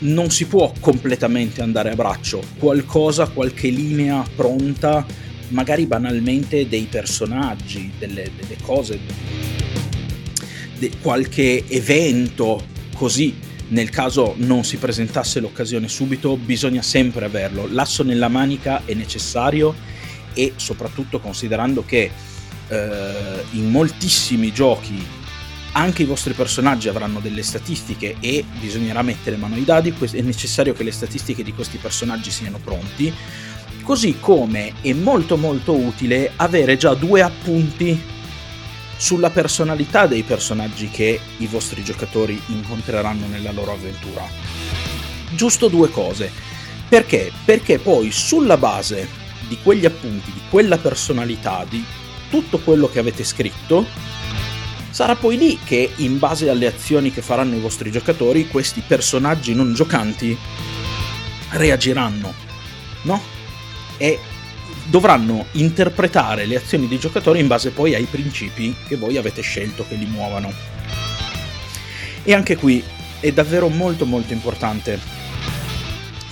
non 0.00 0.32
si 0.32 0.46
può 0.46 0.72
completamente 0.80 1.62
andare 1.62 1.90
a 1.90 1.94
braccio. 1.94 2.42
Qualcosa, 2.58 3.28
qualche 3.28 3.68
linea 3.68 4.26
pronta, 4.34 5.06
magari 5.50 5.86
banalmente 5.86 6.66
dei 6.68 6.88
personaggi, 6.90 7.92
delle, 7.96 8.28
delle 8.36 8.56
cose, 8.60 8.98
de, 10.76 10.90
qualche 11.00 11.64
evento 11.68 12.66
così. 12.96 13.32
Nel 13.68 13.90
caso 13.90 14.34
non 14.38 14.64
si 14.64 14.76
presentasse 14.78 15.38
l'occasione 15.38 15.86
subito, 15.86 16.36
bisogna 16.36 16.82
sempre 16.82 17.26
averlo. 17.26 17.68
L'asso 17.70 18.02
nella 18.02 18.28
manica 18.28 18.82
è 18.84 18.92
necessario 18.92 19.92
e 20.34 20.54
soprattutto 20.56 21.20
considerando 21.20 21.84
che 21.84 22.10
eh, 22.68 23.44
in 23.52 23.70
moltissimi 23.70 24.52
giochi 24.52 25.22
anche 25.72 26.02
i 26.02 26.06
vostri 26.06 26.34
personaggi 26.34 26.88
avranno 26.88 27.20
delle 27.20 27.42
statistiche 27.42 28.16
e 28.20 28.44
bisognerà 28.60 29.02
mettere 29.02 29.36
mano 29.36 29.54
ai 29.56 29.64
dadi, 29.64 29.92
è 29.92 30.20
necessario 30.20 30.72
che 30.72 30.84
le 30.84 30.92
statistiche 30.92 31.42
di 31.42 31.52
questi 31.52 31.78
personaggi 31.78 32.30
siano 32.30 32.58
pronti, 32.62 33.12
così 33.82 34.16
come 34.20 34.74
è 34.80 34.92
molto 34.92 35.36
molto 35.36 35.74
utile 35.74 36.32
avere 36.36 36.76
già 36.76 36.94
due 36.94 37.22
appunti 37.22 38.00
sulla 38.96 39.30
personalità 39.30 40.06
dei 40.06 40.22
personaggi 40.22 40.88
che 40.88 41.18
i 41.38 41.46
vostri 41.46 41.82
giocatori 41.82 42.40
incontreranno 42.46 43.26
nella 43.26 43.50
loro 43.50 43.72
avventura. 43.72 44.24
Giusto 45.34 45.66
due 45.66 45.90
cose. 45.90 46.30
Perché? 46.88 47.32
Perché 47.44 47.80
poi 47.80 48.12
sulla 48.12 48.56
base 48.56 49.22
di 49.48 49.58
quegli 49.62 49.84
appunti, 49.84 50.32
di 50.32 50.40
quella 50.48 50.78
personalità, 50.78 51.64
di 51.68 51.84
tutto 52.30 52.58
quello 52.58 52.88
che 52.88 52.98
avete 52.98 53.24
scritto, 53.24 53.86
sarà 54.90 55.16
poi 55.16 55.36
lì 55.36 55.58
che 55.64 55.92
in 55.96 56.18
base 56.18 56.48
alle 56.48 56.66
azioni 56.66 57.12
che 57.12 57.22
faranno 57.22 57.56
i 57.56 57.60
vostri 57.60 57.90
giocatori, 57.90 58.48
questi 58.48 58.82
personaggi 58.86 59.54
non 59.54 59.74
giocanti 59.74 60.36
reagiranno, 61.50 62.32
no? 63.02 63.22
E 63.96 64.18
dovranno 64.86 65.46
interpretare 65.52 66.46
le 66.46 66.56
azioni 66.56 66.88
dei 66.88 66.98
giocatori 66.98 67.40
in 67.40 67.46
base 67.46 67.70
poi 67.70 67.94
ai 67.94 68.04
principi 68.04 68.74
che 68.86 68.96
voi 68.96 69.16
avete 69.16 69.40
scelto 69.40 69.84
che 69.88 69.94
li 69.94 70.06
muovano. 70.06 70.52
E 72.22 72.34
anche 72.34 72.56
qui 72.56 72.82
è 73.20 73.32
davvero 73.32 73.68
molto 73.68 74.06
molto 74.06 74.32
importante. 74.32 74.98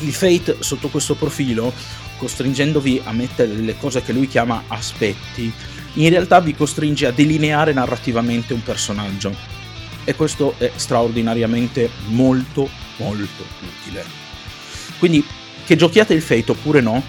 Il 0.00 0.12
Fate 0.12 0.56
sotto 0.60 0.88
questo 0.88 1.14
profilo 1.14 1.72
costringendovi 2.22 3.02
a 3.02 3.10
mettere 3.10 3.52
delle 3.52 3.76
cose 3.76 4.00
che 4.00 4.12
lui 4.12 4.28
chiama 4.28 4.62
aspetti, 4.68 5.52
in 5.94 6.08
realtà 6.08 6.38
vi 6.38 6.54
costringe 6.54 7.06
a 7.06 7.10
delineare 7.10 7.72
narrativamente 7.72 8.54
un 8.54 8.62
personaggio. 8.62 9.34
E 10.04 10.14
questo 10.14 10.54
è 10.58 10.70
straordinariamente 10.76 11.90
molto 12.06 12.70
molto 12.98 13.44
utile. 13.60 14.04
Quindi 15.00 15.26
che 15.64 15.74
giochiate 15.74 16.14
il 16.14 16.22
Fate 16.22 16.52
oppure 16.52 16.80
no, 16.80 17.02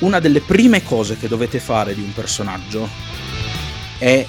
una 0.00 0.18
delle 0.18 0.40
prime 0.40 0.82
cose 0.82 1.16
che 1.16 1.28
dovete 1.28 1.60
fare 1.60 1.94
di 1.94 2.00
un 2.00 2.12
personaggio 2.12 2.88
è 3.98 4.26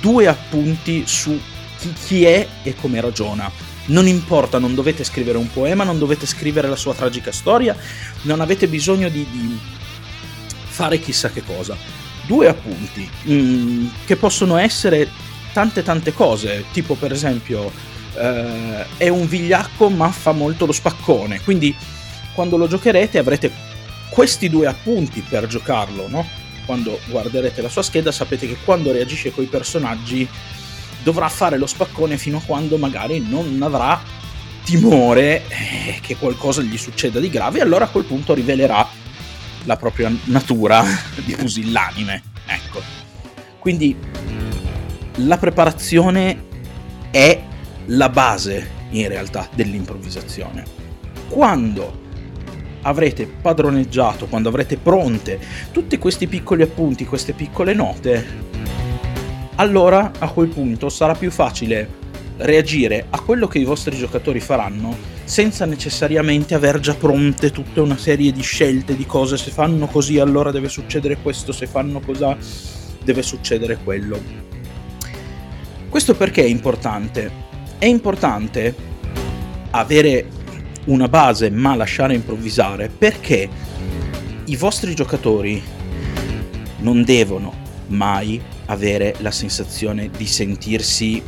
due 0.00 0.28
appunti 0.28 1.02
su 1.06 1.38
chi 2.06 2.24
è 2.24 2.48
e 2.62 2.74
come 2.74 3.02
ragiona 3.02 3.52
non 3.86 4.06
importa, 4.06 4.58
non 4.58 4.74
dovete 4.74 5.04
scrivere 5.04 5.38
un 5.38 5.50
poema, 5.50 5.84
non 5.84 5.98
dovete 5.98 6.26
scrivere 6.26 6.68
la 6.68 6.76
sua 6.76 6.94
tragica 6.94 7.32
storia, 7.32 7.76
non 8.22 8.40
avete 8.40 8.66
bisogno 8.68 9.08
di, 9.08 9.26
di 9.30 9.58
fare 10.66 10.98
chissà 11.00 11.30
che 11.30 11.42
cosa. 11.44 11.76
Due 12.26 12.48
appunti, 12.48 13.08
mm, 13.28 13.86
che 14.04 14.16
possono 14.16 14.56
essere 14.56 15.08
tante 15.52 15.82
tante 15.82 16.12
cose, 16.12 16.64
tipo 16.72 16.94
per 16.94 17.12
esempio 17.12 17.70
eh, 18.14 18.84
è 18.96 19.08
un 19.08 19.26
vigliacco 19.26 19.88
ma 19.88 20.10
fa 20.10 20.32
molto 20.32 20.66
lo 20.66 20.72
spaccone, 20.72 21.40
quindi 21.42 21.74
quando 22.34 22.56
lo 22.56 22.66
giocherete 22.66 23.18
avrete 23.18 23.50
questi 24.10 24.48
due 24.48 24.66
appunti 24.66 25.24
per 25.26 25.46
giocarlo, 25.46 26.08
no? 26.08 26.26
Quando 26.66 26.98
guarderete 27.06 27.62
la 27.62 27.68
sua 27.68 27.82
scheda 27.82 28.10
sapete 28.10 28.46
che 28.48 28.58
quando 28.64 28.92
reagisce 28.92 29.32
coi 29.32 29.46
personaggi 29.46 30.28
dovrà 31.06 31.28
fare 31.28 31.56
lo 31.56 31.68
spaccone 31.68 32.18
fino 32.18 32.38
a 32.38 32.42
quando 32.44 32.78
magari 32.78 33.20
non 33.20 33.62
avrà 33.62 34.02
timore 34.64 35.44
eh, 35.46 35.98
che 36.00 36.16
qualcosa 36.16 36.62
gli 36.62 36.76
succeda 36.76 37.20
di 37.20 37.30
grave 37.30 37.60
e 37.60 37.62
allora 37.62 37.84
a 37.84 37.88
quel 37.88 38.02
punto 38.02 38.34
rivelerà 38.34 38.84
la 39.66 39.76
propria 39.76 40.12
natura 40.24 40.84
di 41.24 41.36
pusillanime. 41.36 42.22
Ecco. 42.46 42.82
Quindi 43.60 43.96
la 45.18 45.38
preparazione 45.38 46.42
è 47.12 47.40
la 47.84 48.08
base 48.08 48.68
in 48.90 49.06
realtà 49.06 49.48
dell'improvvisazione. 49.54 50.64
Quando 51.28 52.02
avrete 52.82 53.26
padroneggiato, 53.28 54.26
quando 54.26 54.48
avrete 54.48 54.76
pronte 54.76 55.38
tutti 55.70 55.98
questi 55.98 56.26
piccoli 56.26 56.62
appunti, 56.62 57.04
queste 57.04 57.32
piccole 57.32 57.74
note, 57.74 58.46
allora 59.56 60.12
a 60.18 60.28
quel 60.28 60.48
punto 60.48 60.88
sarà 60.88 61.14
più 61.14 61.30
facile 61.30 62.04
reagire 62.38 63.06
a 63.08 63.20
quello 63.20 63.48
che 63.48 63.58
i 63.58 63.64
vostri 63.64 63.96
giocatori 63.96 64.40
faranno 64.40 65.14
senza 65.24 65.64
necessariamente 65.64 66.54
aver 66.54 66.78
già 66.78 66.94
pronte 66.94 67.50
tutta 67.50 67.82
una 67.82 67.96
serie 67.96 68.32
di 68.32 68.42
scelte 68.42 68.94
di 68.96 69.06
cose. 69.06 69.36
Se 69.36 69.50
fanno 69.50 69.86
così 69.86 70.18
allora 70.18 70.52
deve 70.52 70.68
succedere 70.68 71.16
questo. 71.16 71.52
Se 71.52 71.66
fanno 71.66 72.00
così 72.00 72.24
deve 73.02 73.22
succedere 73.22 73.78
quello. 73.82 74.20
Questo 75.88 76.14
perché 76.14 76.42
è 76.42 76.46
importante? 76.46 77.30
È 77.78 77.86
importante 77.86 78.74
avere 79.70 80.28
una 80.84 81.08
base 81.08 81.50
ma 81.50 81.74
lasciare 81.74 82.14
improvvisare 82.14 82.88
perché 82.88 83.48
i 84.44 84.56
vostri 84.56 84.94
giocatori 84.94 85.60
non 86.78 87.02
devono 87.02 87.52
mai 87.88 88.40
avere 88.66 89.14
la 89.18 89.30
sensazione 89.30 90.10
di 90.10 90.26
sentirsi 90.26 91.22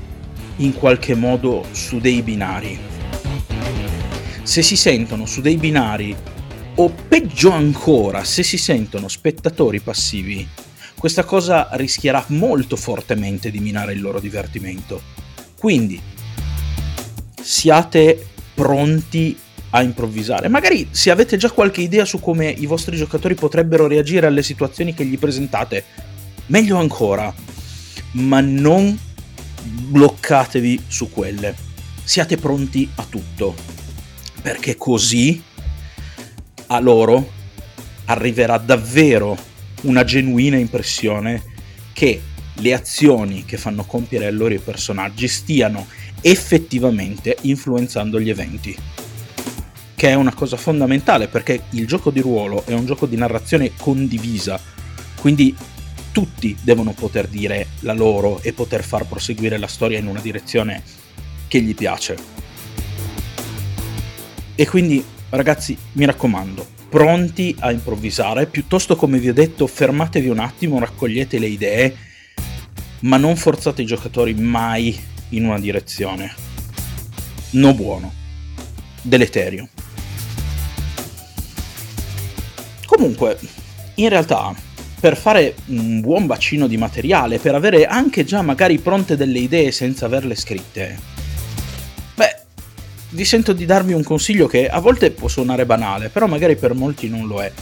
in 0.56 0.72
qualche 0.74 1.14
modo 1.14 1.64
su 1.72 1.98
dei 1.98 2.22
binari. 2.22 2.78
Se 4.42 4.62
si 4.62 4.76
sentono 4.76 5.26
su 5.26 5.40
dei 5.40 5.56
binari, 5.56 6.16
o 6.76 6.94
peggio 7.08 7.50
ancora, 7.50 8.24
se 8.24 8.42
si 8.42 8.56
sentono 8.56 9.08
spettatori 9.08 9.80
passivi, 9.80 10.46
questa 10.96 11.24
cosa 11.24 11.68
rischierà 11.72 12.24
molto 12.28 12.76
fortemente 12.76 13.50
di 13.50 13.58
minare 13.60 13.92
il 13.92 14.00
loro 14.00 14.20
divertimento. 14.20 15.00
Quindi, 15.58 16.00
siate 17.40 18.26
pronti 18.54 19.36
a 19.70 19.82
improvvisare. 19.82 20.48
Magari 20.48 20.88
se 20.90 21.10
avete 21.10 21.36
già 21.36 21.50
qualche 21.50 21.80
idea 21.80 22.04
su 22.04 22.20
come 22.20 22.48
i 22.48 22.66
vostri 22.66 22.96
giocatori 22.96 23.34
potrebbero 23.34 23.86
reagire 23.86 24.26
alle 24.26 24.42
situazioni 24.42 24.94
che 24.94 25.04
gli 25.04 25.18
presentate, 25.18 25.84
meglio 26.48 26.76
ancora, 26.78 27.32
ma 28.12 28.40
non 28.40 28.98
bloccatevi 29.62 30.84
su 30.86 31.10
quelle. 31.10 31.54
Siate 32.02 32.36
pronti 32.36 32.88
a 32.96 33.06
tutto, 33.08 33.54
perché 34.42 34.76
così 34.76 35.42
a 36.66 36.78
loro 36.80 37.36
arriverà 38.06 38.58
davvero 38.58 39.36
una 39.82 40.04
genuina 40.04 40.56
impressione 40.56 41.42
che 41.92 42.22
le 42.54 42.74
azioni 42.74 43.44
che 43.44 43.56
fanno 43.56 43.84
compiere 43.84 44.26
ai 44.26 44.32
loro 44.32 44.58
personaggi 44.58 45.28
stiano 45.28 45.86
effettivamente 46.20 47.36
influenzando 47.42 48.20
gli 48.20 48.30
eventi. 48.30 48.76
Che 49.94 50.08
è 50.08 50.14
una 50.14 50.32
cosa 50.32 50.56
fondamentale 50.56 51.28
perché 51.28 51.64
il 51.70 51.86
gioco 51.86 52.10
di 52.10 52.20
ruolo 52.20 52.64
è 52.66 52.72
un 52.72 52.86
gioco 52.86 53.06
di 53.06 53.16
narrazione 53.16 53.72
condivisa, 53.76 54.60
quindi 55.20 55.54
tutti 56.18 56.56
devono 56.62 56.94
poter 56.94 57.28
dire 57.28 57.68
la 57.82 57.92
loro 57.92 58.42
e 58.42 58.52
poter 58.52 58.82
far 58.82 59.06
proseguire 59.06 59.56
la 59.56 59.68
storia 59.68 60.00
in 60.00 60.08
una 60.08 60.18
direzione 60.18 60.82
che 61.46 61.60
gli 61.60 61.76
piace. 61.76 62.16
E 64.56 64.66
quindi, 64.66 65.04
ragazzi, 65.28 65.78
mi 65.92 66.04
raccomando, 66.04 66.66
pronti 66.88 67.54
a 67.60 67.70
improvvisare, 67.70 68.46
piuttosto 68.46 68.96
come 68.96 69.20
vi 69.20 69.28
ho 69.28 69.32
detto, 69.32 69.68
fermatevi 69.68 70.28
un 70.28 70.40
attimo, 70.40 70.80
raccogliete 70.80 71.38
le 71.38 71.46
idee, 71.46 71.96
ma 73.02 73.16
non 73.16 73.36
forzate 73.36 73.82
i 73.82 73.86
giocatori 73.86 74.34
mai 74.34 75.00
in 75.28 75.44
una 75.44 75.60
direzione. 75.60 76.34
No 77.50 77.74
buono. 77.74 78.12
Deleterio. 79.02 79.68
Comunque, 82.86 83.38
in 83.94 84.08
realtà 84.08 84.66
per 85.00 85.16
fare 85.16 85.54
un 85.66 86.00
buon 86.00 86.26
bacino 86.26 86.66
di 86.66 86.76
materiale, 86.76 87.38
per 87.38 87.54
avere 87.54 87.86
anche 87.86 88.24
già 88.24 88.42
magari 88.42 88.78
pronte 88.78 89.16
delle 89.16 89.38
idee 89.38 89.70
senza 89.70 90.06
averle 90.06 90.34
scritte. 90.34 90.98
Beh, 92.14 92.36
vi 93.10 93.24
sento 93.24 93.52
di 93.52 93.64
darvi 93.64 93.92
un 93.92 94.02
consiglio 94.02 94.46
che 94.46 94.68
a 94.68 94.80
volte 94.80 95.10
può 95.12 95.28
suonare 95.28 95.66
banale, 95.66 96.08
però 96.08 96.26
magari 96.26 96.56
per 96.56 96.74
molti 96.74 97.08
non 97.08 97.26
lo 97.26 97.40
è. 97.40 97.52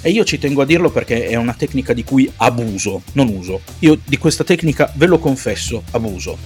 E 0.00 0.10
io 0.10 0.24
ci 0.24 0.38
tengo 0.38 0.62
a 0.62 0.64
dirlo 0.64 0.90
perché 0.90 1.26
è 1.26 1.34
una 1.34 1.54
tecnica 1.54 1.92
di 1.92 2.04
cui 2.04 2.30
abuso, 2.36 3.02
non 3.12 3.28
uso. 3.28 3.60
Io 3.80 3.98
di 4.02 4.16
questa 4.16 4.44
tecnica, 4.44 4.90
ve 4.94 5.06
lo 5.06 5.18
confesso, 5.18 5.82
abuso. 5.90 6.38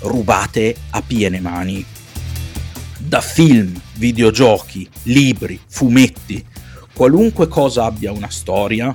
Rubate 0.00 0.76
a 0.90 1.00
piene 1.00 1.40
mani. 1.40 1.84
Da 2.98 3.20
film, 3.20 3.80
videogiochi, 3.94 4.86
libri, 5.04 5.58
fumetti, 5.66 6.44
qualunque 6.96 7.46
cosa 7.46 7.84
abbia 7.84 8.10
una 8.10 8.30
storia, 8.30 8.92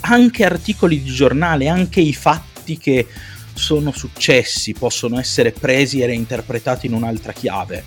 anche 0.00 0.44
articoli 0.44 1.02
di 1.02 1.10
giornale, 1.10 1.66
anche 1.66 2.02
i 2.02 2.12
fatti 2.12 2.76
che 2.76 3.06
sono 3.54 3.90
successi 3.90 4.74
possono 4.74 5.18
essere 5.18 5.50
presi 5.50 6.00
e 6.00 6.06
reinterpretati 6.06 6.84
in 6.84 6.92
un'altra 6.92 7.32
chiave. 7.32 7.84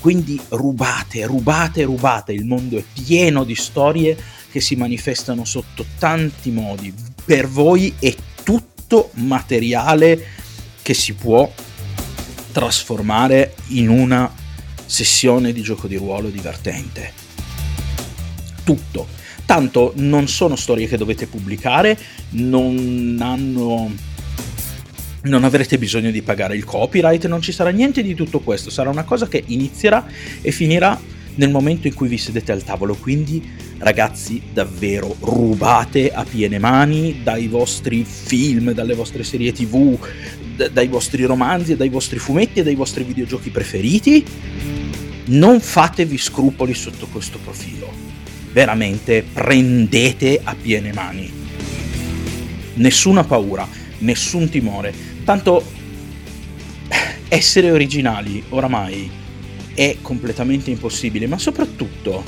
Quindi 0.00 0.40
rubate, 0.48 1.24
rubate, 1.24 1.84
rubate, 1.84 2.32
il 2.32 2.46
mondo 2.46 2.76
è 2.76 2.82
pieno 2.92 3.44
di 3.44 3.54
storie 3.54 4.16
che 4.50 4.60
si 4.60 4.74
manifestano 4.74 5.44
sotto 5.44 5.86
tanti 5.96 6.50
modi. 6.50 6.92
Per 7.24 7.46
voi 7.46 7.94
è 8.00 8.12
tutto 8.42 9.10
materiale 9.14 10.20
che 10.82 10.94
si 10.94 11.12
può 11.12 11.48
trasformare 12.50 13.54
in 13.68 13.88
una 13.88 14.28
sessione 14.84 15.52
di 15.52 15.62
gioco 15.62 15.86
di 15.86 15.94
ruolo 15.94 16.28
divertente 16.28 17.26
tutto. 18.68 19.06
Tanto 19.46 19.94
non 19.96 20.28
sono 20.28 20.54
storie 20.54 20.86
che 20.86 20.98
dovete 20.98 21.26
pubblicare, 21.26 21.96
non 22.32 23.16
hanno 23.18 23.90
non 25.22 25.44
avrete 25.44 25.78
bisogno 25.78 26.10
di 26.10 26.20
pagare 26.20 26.54
il 26.54 26.64
copyright, 26.64 27.26
non 27.26 27.40
ci 27.40 27.50
sarà 27.50 27.70
niente 27.70 28.02
di 28.02 28.14
tutto 28.14 28.40
questo, 28.40 28.68
sarà 28.68 28.90
una 28.90 29.04
cosa 29.04 29.26
che 29.26 29.42
inizierà 29.46 30.06
e 30.42 30.52
finirà 30.52 31.00
nel 31.36 31.50
momento 31.50 31.86
in 31.86 31.94
cui 31.94 32.08
vi 32.08 32.18
sedete 32.18 32.52
al 32.52 32.62
tavolo, 32.62 32.94
quindi 32.94 33.42
ragazzi 33.78 34.42
davvero 34.52 35.16
rubate 35.20 36.12
a 36.12 36.24
piene 36.24 36.58
mani 36.58 37.20
dai 37.22 37.48
vostri 37.48 38.04
film, 38.04 38.72
dalle 38.72 38.94
vostre 38.94 39.24
serie 39.24 39.52
tv, 39.52 39.98
d- 40.56 40.70
dai 40.70 40.88
vostri 40.88 41.24
romanzi, 41.24 41.74
dai 41.74 41.88
vostri 41.88 42.18
fumetti 42.18 42.60
e 42.60 42.64
dai 42.64 42.74
vostri 42.74 43.02
videogiochi 43.02 43.48
preferiti, 43.48 44.24
non 45.26 45.58
fatevi 45.58 46.18
scrupoli 46.18 46.74
sotto 46.74 47.06
questo 47.06 47.38
profilo 47.38 48.07
veramente 48.58 49.22
prendete 49.22 50.40
a 50.42 50.56
piene 50.60 50.92
mani. 50.92 51.30
Nessuna 52.74 53.22
paura, 53.22 53.64
nessun 53.98 54.48
timore. 54.48 54.92
Tanto 55.22 55.64
essere 57.28 57.70
originali 57.70 58.42
oramai 58.48 59.08
è 59.74 59.98
completamente 60.02 60.72
impossibile, 60.72 61.28
ma 61.28 61.38
soprattutto 61.38 62.24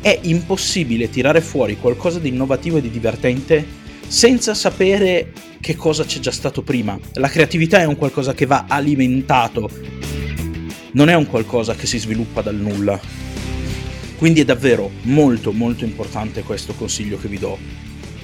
è 0.00 0.18
impossibile 0.22 1.10
tirare 1.10 1.42
fuori 1.42 1.76
qualcosa 1.76 2.18
di 2.18 2.28
innovativo 2.28 2.78
e 2.78 2.80
di 2.80 2.90
divertente 2.90 3.66
senza 4.06 4.54
sapere 4.54 5.32
che 5.60 5.76
cosa 5.76 6.06
c'è 6.06 6.18
già 6.18 6.32
stato 6.32 6.62
prima. 6.62 6.98
La 7.14 7.28
creatività 7.28 7.78
è 7.78 7.84
un 7.84 7.96
qualcosa 7.96 8.32
che 8.32 8.46
va 8.46 8.64
alimentato, 8.66 9.68
non 10.92 11.10
è 11.10 11.14
un 11.14 11.26
qualcosa 11.26 11.74
che 11.74 11.86
si 11.86 11.98
sviluppa 11.98 12.40
dal 12.40 12.56
nulla. 12.56 13.27
Quindi 14.18 14.40
è 14.40 14.44
davvero 14.44 14.90
molto 15.02 15.52
molto 15.52 15.84
importante 15.84 16.42
questo 16.42 16.74
consiglio 16.74 17.18
che 17.18 17.28
vi 17.28 17.38
do. 17.38 17.56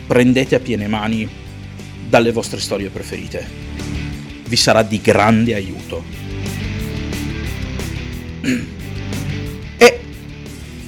Prendete 0.08 0.56
a 0.56 0.58
piene 0.58 0.88
mani 0.88 1.28
dalle 2.08 2.32
vostre 2.32 2.58
storie 2.58 2.88
preferite. 2.88 3.46
Vi 4.44 4.56
sarà 4.56 4.82
di 4.82 5.00
grande 5.00 5.54
aiuto. 5.54 6.02
E 9.76 10.00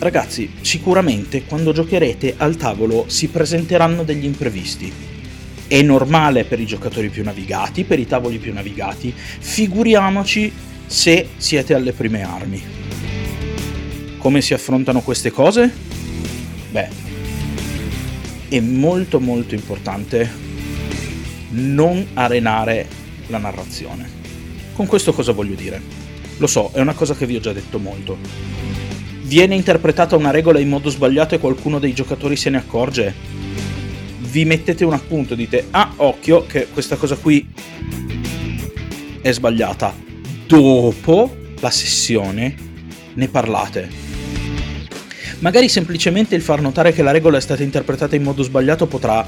ragazzi, 0.01 0.51
sicuramente 0.61 1.45
quando 1.45 1.73
giocherete 1.73 2.35
al 2.39 2.57
tavolo 2.57 3.05
si 3.07 3.29
presenteranno 3.29 4.03
degli 4.03 4.25
imprevisti. 4.25 4.93
È 5.69 5.83
normale 5.83 6.45
per 6.45 6.59
i 6.59 6.67
giocatori 6.67 7.11
più 7.11 7.23
navigati, 7.23 7.85
per 7.85 8.01
i 8.01 8.07
tavoli 8.07 8.39
più 8.39 8.53
navigati, 8.53 9.15
figuriamoci 9.15 10.53
se 10.85 11.29
siete 11.37 11.75
alle 11.75 11.93
prime 11.93 12.23
armi. 12.23 12.86
Come 14.27 14.41
si 14.41 14.55
affrontano 14.55 15.03
queste 15.03 15.31
cose? 15.31 15.73
Beh, 16.73 16.89
è 18.49 18.59
molto 18.59 19.21
molto 19.21 19.55
importante 19.55 20.29
non 21.51 22.05
arenare 22.15 22.89
la 23.29 23.39
narrazione. 23.39 24.11
Con 24.73 24.87
questo 24.87 25.13
cosa 25.13 25.31
voglio 25.31 25.55
dire? 25.55 25.81
Lo 26.39 26.49
so, 26.49 26.73
è 26.73 26.81
una 26.81 26.95
cosa 26.95 27.15
che 27.15 27.25
vi 27.25 27.37
ho 27.37 27.41
già 27.41 27.53
detto 27.53 27.79
molto. 27.79 28.19
Viene 29.23 29.55
interpretata 29.55 30.17
una 30.17 30.33
regola 30.33 30.59
in 30.59 30.71
modo 30.71 30.91
sbagliato 30.91 31.37
e 31.37 31.39
qualcuno 31.39 31.79
dei 31.79 31.95
giocatori 31.95 32.35
se 32.35 32.51
ne 32.51 32.57
accorge. 32.57 33.15
Vi 34.23 34.45
mettete 34.45 34.85
un 34.85 34.95
appunto, 34.95 35.37
dite, 35.37 35.69
ah, 35.71 35.93
occhio, 35.99 36.47
che 36.47 36.67
questa 36.67 36.97
cosa 36.97 37.15
qui 37.15 37.49
è 39.21 39.31
sbagliata. 39.31 39.95
Dopo 40.49 41.37
la 41.61 41.71
sessione 41.71 42.57
ne 43.15 43.29
parlate. 43.29 44.06
Magari 45.41 45.69
semplicemente 45.69 46.35
il 46.35 46.41
far 46.41 46.63
notare 46.63 46.93
che 46.93 47.03
la 47.03 47.11
regola 47.11 47.37
è 47.37 47.43
stata 47.43 47.63
interpretata 47.63 48.17
in 48.17 48.23
modo 48.23 48.43
sbagliato 48.43 48.87
potrà 48.87 49.25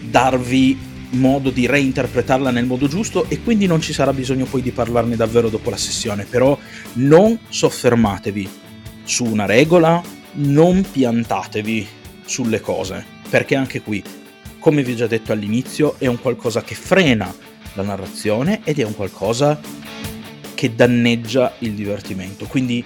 darvi 0.00 0.78
modo 1.10 1.50
di 1.50 1.66
reinterpretarla 1.66 2.50
nel 2.50 2.64
modo 2.64 2.86
giusto 2.86 3.28
e 3.28 3.42
quindi 3.42 3.66
non 3.66 3.80
ci 3.80 3.92
sarà 3.92 4.12
bisogno 4.12 4.44
poi 4.44 4.62
di 4.62 4.70
parlarne 4.70 5.16
davvero 5.16 5.48
dopo 5.48 5.70
la 5.70 5.76
sessione, 5.76 6.26
però 6.26 6.56
non 6.94 7.38
soffermatevi 7.48 8.48
su 9.02 9.24
una 9.24 9.46
regola, 9.46 10.00
non 10.34 10.84
piantatevi 10.88 11.86
sulle 12.24 12.60
cose, 12.60 13.04
perché 13.28 13.56
anche 13.56 13.80
qui, 13.80 14.00
come 14.60 14.84
vi 14.84 14.92
ho 14.92 14.96
già 14.96 15.06
detto 15.08 15.32
all'inizio, 15.32 15.96
è 15.98 16.06
un 16.06 16.20
qualcosa 16.20 16.62
che 16.62 16.76
frena 16.76 17.34
la 17.74 17.82
narrazione 17.82 18.60
ed 18.62 18.78
è 18.78 18.84
un 18.84 18.94
qualcosa 18.94 19.58
che 20.54 20.74
danneggia 20.74 21.54
il 21.60 21.72
divertimento, 21.72 22.46
quindi 22.46 22.84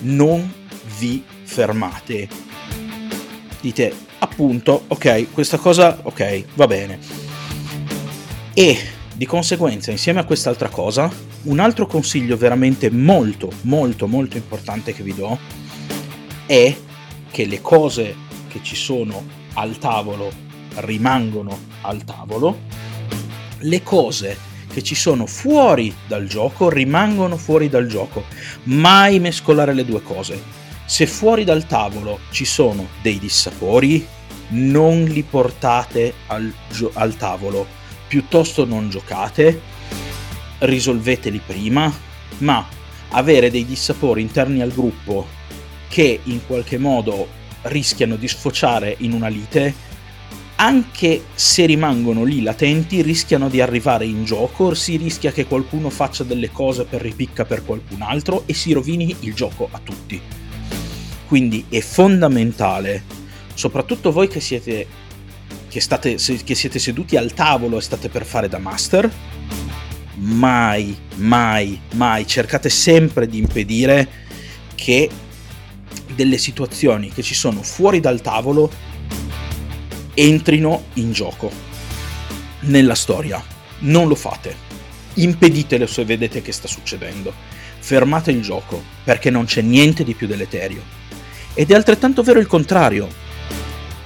non 0.00 0.50
vi 0.98 1.22
fermate. 1.54 2.28
Dite 3.60 3.94
appunto, 4.18 4.84
ok, 4.88 5.32
questa 5.32 5.58
cosa, 5.58 5.98
ok, 6.02 6.44
va 6.54 6.66
bene 6.66 7.24
e 8.54 8.78
di 9.16 9.26
conseguenza, 9.26 9.90
insieme 9.90 10.20
a 10.20 10.24
quest'altra 10.24 10.68
cosa, 10.68 11.10
un 11.42 11.58
altro 11.58 11.86
consiglio 11.86 12.36
veramente 12.36 12.88
molto, 12.88 13.50
molto, 13.62 14.06
molto 14.06 14.36
importante 14.36 14.94
che 14.94 15.02
vi 15.02 15.12
do 15.12 15.36
è 16.46 16.74
che 17.30 17.46
le 17.46 17.60
cose 17.60 18.14
che 18.48 18.60
ci 18.62 18.76
sono 18.76 19.24
al 19.54 19.78
tavolo 19.78 20.30
rimangono 20.76 21.58
al 21.82 22.04
tavolo, 22.04 22.60
le 23.58 23.82
cose 23.82 24.36
che 24.72 24.82
ci 24.82 24.94
sono 24.94 25.26
fuori 25.26 25.92
dal 26.06 26.26
gioco 26.26 26.68
rimangono 26.68 27.36
fuori 27.36 27.68
dal 27.68 27.86
gioco. 27.86 28.24
Mai 28.64 29.18
mescolare 29.20 29.72
le 29.72 29.84
due 29.84 30.02
cose. 30.02 30.40
Se 30.86 31.06
fuori 31.06 31.44
dal 31.44 31.66
tavolo 31.66 32.20
ci 32.30 32.44
sono 32.44 32.88
dei 33.00 33.18
dissapori, 33.18 34.06
non 34.48 35.04
li 35.04 35.22
portate 35.22 36.12
al, 36.26 36.52
gio- 36.70 36.90
al 36.94 37.16
tavolo 37.16 37.66
piuttosto 38.06 38.64
non 38.66 38.90
giocate, 38.90 39.60
risolveteli 40.58 41.40
prima, 41.44 41.92
ma 42.38 42.66
avere 43.10 43.50
dei 43.50 43.64
dissapori 43.64 44.20
interni 44.20 44.60
al 44.60 44.72
gruppo 44.72 45.26
che 45.88 46.20
in 46.24 46.46
qualche 46.46 46.78
modo 46.78 47.28
rischiano 47.62 48.16
di 48.16 48.28
sfociare 48.28 48.94
in 48.98 49.12
una 49.12 49.28
lite, 49.28 49.92
anche 50.56 51.24
se 51.34 51.66
rimangono 51.66 52.24
lì 52.24 52.42
latenti, 52.42 53.02
rischiano 53.02 53.48
di 53.48 53.60
arrivare 53.60 54.04
in 54.04 54.24
gioco, 54.24 54.74
si 54.74 54.96
rischia 54.96 55.32
che 55.32 55.46
qualcuno 55.46 55.88
faccia 55.90 56.24
delle 56.24 56.50
cose 56.50 56.84
per 56.84 57.00
ripicca 57.00 57.44
per 57.44 57.64
qualcun 57.64 58.02
altro 58.02 58.42
e 58.46 58.54
si 58.54 58.72
rovini 58.72 59.16
il 59.20 59.34
gioco 59.34 59.68
a 59.70 59.80
tutti. 59.82 60.43
Quindi 61.34 61.64
è 61.68 61.80
fondamentale, 61.80 63.02
soprattutto 63.54 64.12
voi 64.12 64.28
che 64.28 64.38
siete 64.38 64.86
che, 65.68 65.80
state, 65.80 66.14
che 66.14 66.54
siete 66.54 66.78
seduti 66.78 67.16
al 67.16 67.32
tavolo 67.32 67.78
e 67.78 67.80
state 67.80 68.08
per 68.08 68.24
fare 68.24 68.48
da 68.48 68.58
master, 68.58 69.12
mai, 70.18 70.96
mai, 71.16 71.80
mai 71.94 72.24
cercate 72.24 72.68
sempre 72.68 73.26
di 73.26 73.38
impedire 73.38 74.08
che 74.76 75.10
delle 76.14 76.38
situazioni 76.38 77.10
che 77.10 77.22
ci 77.22 77.34
sono 77.34 77.62
fuori 77.62 77.98
dal 77.98 78.20
tavolo 78.20 78.70
entrino 80.14 80.84
in 80.94 81.10
gioco 81.10 81.50
nella 82.60 82.94
storia. 82.94 83.42
Non 83.80 84.06
lo 84.06 84.14
fate. 84.14 84.54
Impeditelo 85.14 85.88
se 85.88 86.04
vedete 86.04 86.42
che 86.42 86.52
sta 86.52 86.68
succedendo. 86.68 87.34
Fermate 87.80 88.30
il 88.30 88.40
gioco 88.40 88.80
perché 89.02 89.30
non 89.30 89.46
c'è 89.46 89.62
niente 89.62 90.04
di 90.04 90.14
più 90.14 90.28
deleterio. 90.28 91.02
Ed 91.54 91.70
è 91.70 91.74
altrettanto 91.74 92.22
vero 92.22 92.40
il 92.40 92.46
contrario 92.46 93.22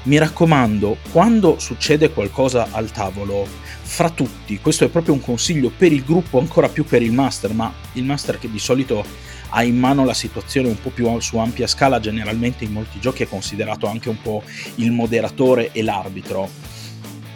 mi 0.08 0.16
raccomando, 0.16 0.98
quando 1.12 1.58
succede 1.58 2.10
qualcosa 2.10 2.68
al 2.70 2.90
tavolo, 2.90 3.46
fra 3.82 4.08
tutti, 4.08 4.58
questo 4.58 4.84
è 4.84 4.88
proprio 4.88 5.12
un 5.12 5.20
consiglio 5.20 5.70
per 5.76 5.92
il 5.92 6.02
gruppo, 6.02 6.38
ancora 6.38 6.70
più 6.70 6.84
per 6.84 7.02
il 7.02 7.12
master, 7.12 7.52
ma 7.52 7.72
il 7.92 8.04
master 8.04 8.38
che 8.38 8.50
di 8.50 8.58
solito 8.58 9.04
ha 9.50 9.62
in 9.62 9.78
mano 9.78 10.06
la 10.06 10.14
situazione 10.14 10.68
un 10.68 10.80
po' 10.80 10.90
più 10.90 11.20
su 11.20 11.36
ampia 11.36 11.66
scala, 11.66 12.00
generalmente 12.00 12.64
in 12.64 12.72
molti 12.72 13.00
giochi 13.00 13.24
è 13.24 13.28
considerato 13.28 13.86
anche 13.86 14.08
un 14.08 14.20
po' 14.22 14.42
il 14.76 14.92
moderatore 14.92 15.72
e 15.72 15.82
l'arbitro. 15.82 16.48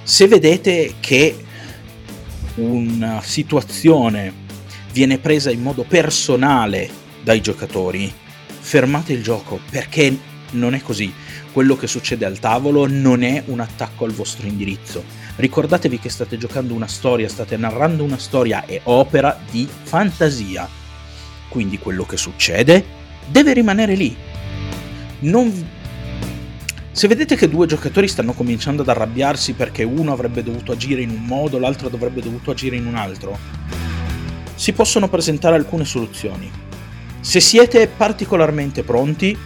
Se 0.03 0.27
vedete 0.27 0.95
che 1.01 1.45
una 2.55 3.21
situazione 3.23 4.33
viene 4.93 5.19
presa 5.19 5.51
in 5.51 5.61
modo 5.61 5.85
personale 5.85 6.89
dai 7.23 7.43
giocatori, 7.43 8.13
fermate 8.63 9.13
il 9.13 9.23
gioco 9.23 9.61
perché 9.71 10.17
non 10.53 10.75
è 10.75 10.81
così 10.81 11.13
quello 11.53 11.77
che 11.77 11.87
succede 11.87 12.25
al 12.25 12.39
tavolo 12.39 12.87
non 12.89 13.23
è 13.23 13.43
un 13.47 13.61
attacco 13.61 14.07
al 14.07 14.13
vostro 14.13 14.47
indirizzo. 14.47 15.05
Ricordatevi 15.37 15.99
che 15.99 16.09
state 16.09 16.39
giocando 16.39 16.73
una 16.73 16.87
storia, 16.87 17.29
state 17.29 17.59
narrando 17.59 18.03
una 18.03 18.19
storia 18.19 18.65
e 18.65 18.81
opera 18.85 19.39
di 19.51 19.69
fantasia. 19.83 20.67
Quindi 21.49 21.79
quello 21.79 22.05
che 22.05 22.17
succede 22.17 22.83
deve 23.27 23.53
rimanere 23.53 23.95
lì. 23.95 24.17
Non... 25.21 25.69
Se 26.91 27.07
vedete 27.07 27.37
che 27.37 27.49
due 27.49 27.67
giocatori 27.67 28.09
stanno 28.09 28.33
cominciando 28.33 28.81
ad 28.81 28.89
arrabbiarsi 28.89 29.53
perché 29.53 29.83
uno 29.83 30.13
avrebbe 30.13 30.43
dovuto 30.43 30.73
agire 30.73 31.03
in 31.03 31.11
un 31.11 31.25
modo, 31.25 31.59
l'altro 31.59 31.89
avrebbe 31.89 32.23
dovuto 32.23 32.51
agire 32.51 32.77
in 32.77 32.87
un 32.87 32.97
altro, 32.97 33.39
si 34.55 34.73
possono 34.73 35.09
presentare 35.09 35.57
alcune 35.57 35.85
soluzioni. 35.85 36.72
Se 37.23 37.39
siete 37.39 37.87
particolarmente 37.87 38.83
pronti, 38.83 39.39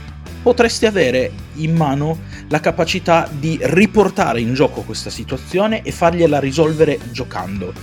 potreste 0.43 0.87
avere 0.87 1.31
in 1.57 1.77
mano 1.77 2.21
la 2.49 2.59
capacità 2.59 3.29
di 3.31 3.59
riportare 3.61 4.41
in 4.41 4.55
gioco 4.55 4.81
questa 4.81 5.11
situazione 5.11 5.83
e 5.83 5.93
fargliela 5.93 6.41
risolvere 6.41 6.99
giocando. 7.11 7.75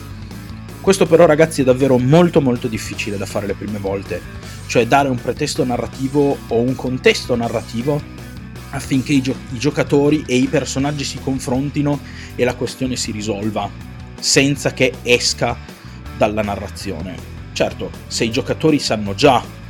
Questo 0.82 1.06
però 1.06 1.28
ragazzi 1.28 1.62
è 1.62 1.64
davvero 1.64 2.00
molto 2.00 2.42
molto 2.42 2.68
difficile 2.68 3.18
da 3.18 3.28
fare 3.28 3.46
le 3.46 3.54
prime 3.54 3.78
volte, 3.78 4.20
cioè 4.66 4.88
dare 4.88 5.10
un 5.10 5.22
pretesto 5.22 5.64
narrativo 5.64 6.40
o 6.48 6.60
un 6.60 6.76
contesto 6.76 7.36
narrativo 7.36 8.02
affinché 8.72 9.14
i, 9.14 9.22
gio- 9.22 9.36
i 9.52 9.60
giocatori 9.60 10.24
e 10.26 10.36
i 10.38 10.48
personaggi 10.48 11.04
si 11.04 11.20
confrontino 11.20 12.00
e 12.34 12.44
la 12.44 12.56
questione 12.56 12.96
si 12.96 13.12
risolva, 13.12 13.70
senza 14.20 14.74
che 14.74 14.92
esca 15.04 15.56
dalla 16.18 16.42
narrazione. 16.42 17.16
Certo, 17.54 17.92
se 18.08 18.24
i 18.24 18.32
giocatori 18.32 18.80
sanno 18.80 19.14
già 19.14 19.62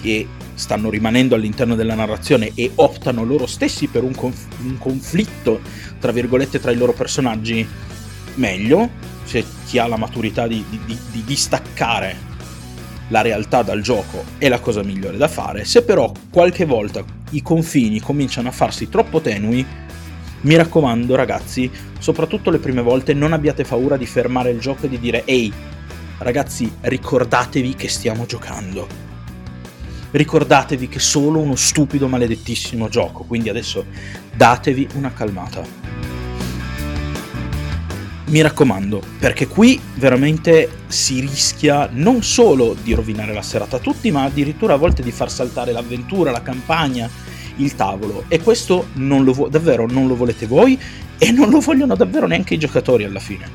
che 0.00 0.26
stanno 0.54 0.90
rimanendo 0.90 1.34
all'interno 1.34 1.74
della 1.74 1.94
narrazione 1.94 2.52
e 2.54 2.70
optano 2.74 3.24
loro 3.24 3.46
stessi 3.46 3.86
per 3.86 4.02
un, 4.02 4.14
conf- 4.14 4.60
un 4.62 4.76
conflitto, 4.78 5.60
tra 5.98 6.12
virgolette, 6.12 6.60
tra 6.60 6.70
i 6.70 6.76
loro 6.76 6.92
personaggi, 6.92 7.66
meglio, 8.34 8.88
se 9.24 9.44
chi 9.66 9.78
ha 9.78 9.86
la 9.86 9.96
maturità 9.96 10.46
di, 10.46 10.64
di, 10.68 10.78
di, 10.84 10.98
di 11.10 11.24
distaccare 11.24 12.28
la 13.08 13.22
realtà 13.22 13.62
dal 13.62 13.80
gioco 13.80 14.24
è 14.38 14.48
la 14.48 14.60
cosa 14.60 14.82
migliore 14.82 15.16
da 15.16 15.28
fare. 15.28 15.64
Se 15.64 15.82
però 15.82 16.12
qualche 16.30 16.64
volta 16.64 17.04
i 17.30 17.42
confini 17.42 18.00
cominciano 18.00 18.48
a 18.48 18.52
farsi 18.52 18.88
troppo 18.88 19.20
tenui, 19.20 19.64
mi 20.42 20.56
raccomando 20.56 21.14
ragazzi, 21.14 21.70
soprattutto 21.98 22.50
le 22.50 22.58
prime 22.58 22.82
volte 22.82 23.14
non 23.14 23.32
abbiate 23.32 23.64
paura 23.64 23.96
di 23.96 24.06
fermare 24.06 24.50
il 24.50 24.60
gioco 24.60 24.86
e 24.86 24.88
di 24.88 24.98
dire 24.98 25.24
ehi, 25.24 25.52
ragazzi, 26.18 26.70
ricordatevi 26.80 27.74
che 27.74 27.88
stiamo 27.88 28.26
giocando 28.26 29.09
ricordatevi 30.10 30.88
che 30.88 30.98
è 30.98 31.00
solo 31.00 31.38
uno 31.38 31.56
stupido 31.56 32.08
maledettissimo 32.08 32.88
gioco, 32.88 33.24
quindi 33.24 33.48
adesso 33.48 33.84
datevi 34.34 34.88
una 34.94 35.12
calmata. 35.12 35.80
mi 38.30 38.40
raccomando, 38.40 39.02
perché 39.18 39.48
qui 39.48 39.80
veramente 39.96 40.70
si 40.86 41.18
rischia 41.20 41.88
non 41.92 42.22
solo 42.22 42.76
di 42.80 42.94
rovinare 42.94 43.34
la 43.34 43.42
serata 43.42 43.76
a 43.76 43.80
tutti, 43.80 44.10
ma 44.12 44.22
addirittura 44.22 44.74
a 44.74 44.76
volte 44.76 45.02
di 45.02 45.10
far 45.10 45.30
saltare 45.30 45.72
l'avventura, 45.72 46.30
la 46.30 46.42
campagna, 46.42 47.10
il 47.56 47.74
tavolo. 47.74 48.24
E 48.28 48.40
questo 48.40 48.88
non 48.94 49.24
lo, 49.24 49.48
davvero 49.50 49.86
non 49.86 50.06
lo 50.06 50.14
volete 50.14 50.46
voi 50.46 50.78
e 51.18 51.32
non 51.32 51.50
lo 51.50 51.58
vogliono 51.58 51.96
davvero 51.96 52.28
neanche 52.28 52.54
i 52.54 52.58
giocatori 52.58 53.02
alla 53.02 53.18
fine. 53.18 53.48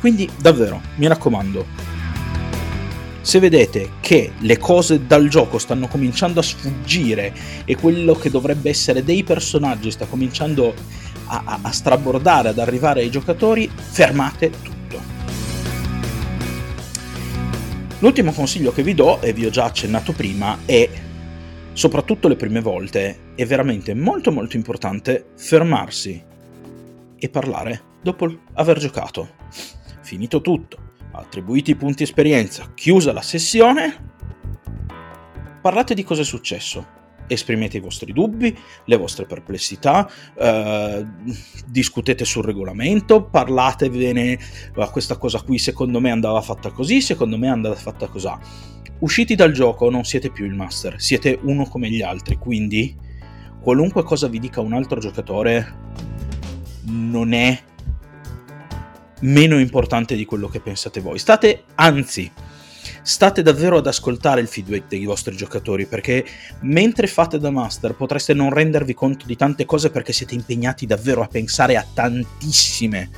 Quindi 0.00 0.28
davvero, 0.36 0.80
mi 0.96 1.06
raccomando, 1.06 1.66
se 3.28 3.40
vedete 3.40 3.90
che 4.00 4.32
le 4.38 4.56
cose 4.56 5.06
dal 5.06 5.28
gioco 5.28 5.58
stanno 5.58 5.86
cominciando 5.86 6.40
a 6.40 6.42
sfuggire 6.42 7.34
e 7.66 7.76
quello 7.76 8.14
che 8.14 8.30
dovrebbe 8.30 8.70
essere 8.70 9.04
dei 9.04 9.22
personaggi 9.22 9.90
sta 9.90 10.06
cominciando 10.06 10.72
a, 11.26 11.58
a, 11.60 11.70
strabordare, 11.70 12.48
ad 12.48 12.58
arrivare 12.58 13.02
ai 13.02 13.10
giocatori, 13.10 13.68
fermate 13.68 14.48
tutto. 14.48 14.98
L'ultimo 17.98 18.32
consiglio 18.32 18.72
che 18.72 18.82
vi 18.82 18.94
do, 18.94 19.20
e 19.20 19.34
vi 19.34 19.44
ho 19.44 19.50
già 19.50 19.64
accennato 19.64 20.12
prima, 20.12 20.60
è 20.64 20.88
soprattutto 21.74 22.28
le 22.28 22.36
prime 22.36 22.62
volte, 22.62 23.34
è 23.34 23.44
veramente 23.44 23.92
molto 23.92 24.32
molto 24.32 24.56
importante 24.56 25.32
fermarsi 25.36 26.24
e 27.14 27.28
parlare 27.28 27.82
dopo 28.00 28.34
aver 28.54 28.78
giocato. 28.78 29.28
Finito 30.00 30.40
tutto, 30.40 30.87
attribuiti 31.12 31.72
i 31.72 31.76
punti 31.76 32.02
esperienza, 32.02 32.72
chiusa 32.74 33.12
la 33.12 33.22
sessione, 33.22 34.12
parlate 35.60 35.94
di 35.94 36.04
cosa 36.04 36.22
è 36.22 36.24
successo 36.24 36.96
esprimete 37.28 37.76
i 37.76 37.80
vostri 37.80 38.12
dubbi, 38.12 38.56
le 38.84 38.96
vostre 38.96 39.26
perplessità, 39.26 40.10
eh, 40.34 41.06
discutete 41.66 42.24
sul 42.24 42.44
regolamento, 42.44 43.24
parlatevene, 43.24 44.38
questa 44.90 45.16
cosa 45.16 45.42
qui 45.42 45.58
secondo 45.58 46.00
me 46.00 46.10
andava 46.10 46.40
fatta 46.40 46.70
così, 46.70 47.00
secondo 47.00 47.38
me 47.38 47.48
andava 47.48 47.74
fatta 47.74 48.06
così. 48.08 48.30
Usciti 49.00 49.36
dal 49.36 49.52
gioco 49.52 49.90
non 49.90 50.04
siete 50.04 50.30
più 50.30 50.44
il 50.44 50.54
master, 50.54 51.00
siete 51.00 51.38
uno 51.42 51.66
come 51.66 51.88
gli 51.88 52.02
altri, 52.02 52.36
quindi 52.36 52.96
qualunque 53.60 54.02
cosa 54.02 54.26
vi 54.26 54.40
dica 54.40 54.60
un 54.60 54.72
altro 54.72 54.98
giocatore 54.98 55.86
non 56.86 57.32
è 57.32 57.62
meno 59.20 59.58
importante 59.58 60.14
di 60.14 60.24
quello 60.24 60.48
che 60.48 60.60
pensate 60.60 61.00
voi. 61.00 61.18
State, 61.18 61.64
anzi, 61.76 62.30
state 63.02 63.42
davvero 63.42 63.78
ad 63.78 63.86
ascoltare 63.86 64.40
il 64.40 64.48
feedback 64.48 64.88
dei 64.88 65.04
vostri 65.04 65.36
giocatori 65.36 65.86
perché 65.86 66.24
mentre 66.60 67.06
fate 67.06 67.38
da 67.38 67.50
master 67.50 67.94
potreste 67.94 68.34
non 68.34 68.52
rendervi 68.52 68.94
conto 68.94 69.26
di 69.26 69.36
tante 69.36 69.64
cose 69.64 69.90
perché 69.90 70.12
siete 70.12 70.34
impegnati 70.34 70.86
davvero 70.86 71.22
a 71.22 71.28
pensare 71.28 71.76
a 71.76 71.86
tantissime 71.92 73.10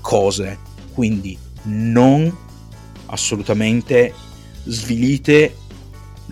cose. 0.00 0.58
Quindi 0.92 1.36
non 1.64 2.34
assolutamente 3.06 4.12
svilite 4.64 5.56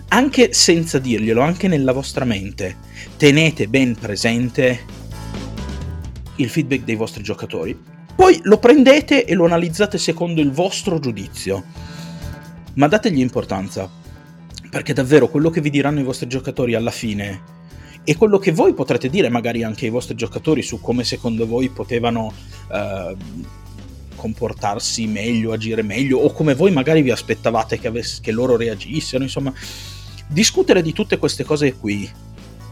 anche 0.09 0.53
senza 0.53 0.99
dirglielo, 0.99 1.41
anche 1.41 1.67
nella 1.67 1.91
vostra 1.91 2.25
mente. 2.25 2.77
Tenete 3.17 3.67
ben 3.67 3.95
presente 3.95 4.85
il 6.37 6.49
feedback 6.49 6.83
dei 6.83 6.95
vostri 6.95 7.23
giocatori. 7.23 7.94
Poi 8.15 8.39
lo 8.43 8.57
prendete 8.57 9.25
e 9.25 9.33
lo 9.33 9.45
analizzate 9.45 9.97
secondo 9.97 10.41
il 10.41 10.51
vostro 10.51 10.99
giudizio. 10.99 11.63
Ma 12.75 12.87
dategli 12.87 13.19
importanza, 13.19 13.89
perché 14.69 14.93
davvero 14.93 15.27
quello 15.27 15.49
che 15.49 15.61
vi 15.61 15.69
diranno 15.69 15.99
i 15.99 16.03
vostri 16.03 16.27
giocatori 16.27 16.75
alla 16.75 16.91
fine 16.91 17.53
e 18.03 18.15
quello 18.15 18.37
che 18.37 18.51
voi 18.51 18.73
potrete 18.73 19.09
dire 19.09 19.29
magari 19.29 19.63
anche 19.63 19.85
ai 19.85 19.91
vostri 19.91 20.15
giocatori 20.15 20.61
su 20.61 20.79
come 20.79 21.03
secondo 21.03 21.47
voi 21.47 21.69
potevano 21.69 22.31
eh, 22.71 23.15
comportarsi 24.15 25.07
meglio, 25.07 25.51
agire 25.51 25.81
meglio, 25.81 26.19
o 26.19 26.31
come 26.31 26.55
voi 26.55 26.71
magari 26.71 27.01
vi 27.01 27.11
aspettavate 27.11 27.79
che, 27.79 27.87
avess- 27.87 28.21
che 28.21 28.31
loro 28.31 28.55
reagissero, 28.55 29.23
insomma, 29.23 29.53
discutere 30.27 30.81
di 30.81 30.93
tutte 30.93 31.17
queste 31.17 31.43
cose 31.43 31.73
qui 31.73 32.09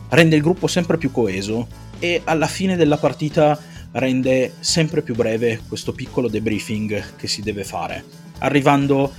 rende 0.10 0.36
il 0.36 0.42
gruppo 0.42 0.68
sempre 0.68 0.98
più 0.98 1.12
coeso 1.12 1.68
e 2.00 2.22
alla 2.24 2.48
fine 2.48 2.76
della 2.76 2.98
partita 2.98 3.60
rende 3.94 4.54
sempre 4.60 5.02
più 5.02 5.16
breve 5.16 5.62
questo 5.68 5.94
piccolo 5.94 6.28
debriefing 6.28 7.16
che 7.16 7.28
si 7.28 7.42
deve 7.42 7.64
fare, 7.64 8.04
arrivando 8.40 9.12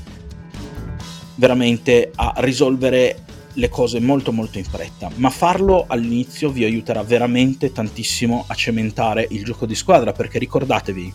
veramente 1.36 2.10
a 2.14 2.34
risolvere 2.38 3.22
le 3.54 3.68
cose 3.68 4.00
molto 4.00 4.32
molto 4.32 4.58
in 4.58 4.64
fretta, 4.64 5.10
ma 5.16 5.30
farlo 5.30 5.84
all'inizio 5.86 6.50
vi 6.50 6.64
aiuterà 6.64 7.02
veramente 7.02 7.72
tantissimo 7.72 8.44
a 8.48 8.54
cementare 8.54 9.26
il 9.30 9.44
gioco 9.44 9.66
di 9.66 9.76
squadra, 9.76 10.12
perché 10.12 10.38
ricordatevi 10.38 11.12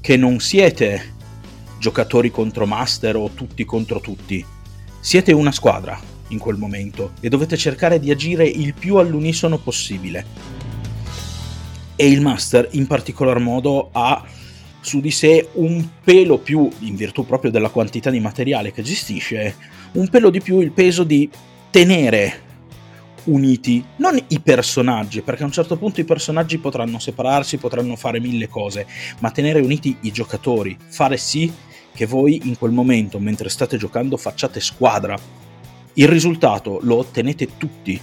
che 0.00 0.16
non 0.16 0.40
siete 0.40 1.14
giocatori 1.78 2.30
contro 2.30 2.66
master 2.66 3.16
o 3.16 3.30
tutti 3.30 3.64
contro 3.64 4.00
tutti, 4.00 4.44
siete 5.00 5.32
una 5.32 5.52
squadra 5.52 6.00
in 6.28 6.38
quel 6.38 6.56
momento 6.56 7.12
e 7.20 7.28
dovete 7.28 7.56
cercare 7.56 8.00
di 8.00 8.10
agire 8.10 8.46
il 8.46 8.74
più 8.74 8.96
all'unisono 8.96 9.58
possibile. 9.58 10.61
E 12.02 12.10
il 12.10 12.20
master 12.20 12.66
in 12.72 12.88
particolar 12.88 13.38
modo 13.38 13.90
ha 13.92 14.24
su 14.80 15.00
di 15.00 15.12
sé 15.12 15.50
un 15.52 15.88
pelo 16.02 16.38
più, 16.38 16.68
in 16.80 16.96
virtù 16.96 17.24
proprio 17.24 17.52
della 17.52 17.68
quantità 17.68 18.10
di 18.10 18.18
materiale 18.18 18.72
che 18.72 18.82
gestisce, 18.82 19.54
un 19.92 20.08
pelo 20.08 20.28
di 20.28 20.40
più 20.40 20.58
il 20.58 20.72
peso 20.72 21.04
di 21.04 21.30
tenere 21.70 22.40
uniti 23.26 23.84
non 23.98 24.20
i 24.26 24.40
personaggi, 24.40 25.22
perché 25.22 25.44
a 25.44 25.46
un 25.46 25.52
certo 25.52 25.76
punto 25.76 26.00
i 26.00 26.04
personaggi 26.04 26.58
potranno 26.58 26.98
separarsi, 26.98 27.58
potranno 27.58 27.94
fare 27.94 28.18
mille 28.18 28.48
cose, 28.48 28.84
ma 29.20 29.30
tenere 29.30 29.60
uniti 29.60 29.96
i 30.00 30.10
giocatori, 30.10 30.76
fare 30.88 31.16
sì 31.16 31.52
che 31.94 32.06
voi 32.06 32.40
in 32.48 32.58
quel 32.58 32.72
momento, 32.72 33.20
mentre 33.20 33.48
state 33.48 33.76
giocando, 33.76 34.16
facciate 34.16 34.58
squadra. 34.58 35.16
Il 35.92 36.08
risultato 36.08 36.80
lo 36.82 36.96
ottenete 36.96 37.56
tutti, 37.56 38.00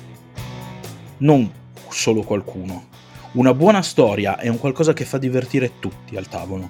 non 1.17 1.51
solo 1.89 2.21
qualcuno. 2.21 2.88
Una 3.31 3.53
buona 3.53 3.83
storia 3.83 4.39
è 4.39 4.47
un 4.47 4.57
qualcosa 4.57 4.93
che 4.93 5.05
fa 5.05 5.19
divertire 5.19 5.73
tutti 5.77 6.17
al 6.17 6.27
tavolo. 6.27 6.67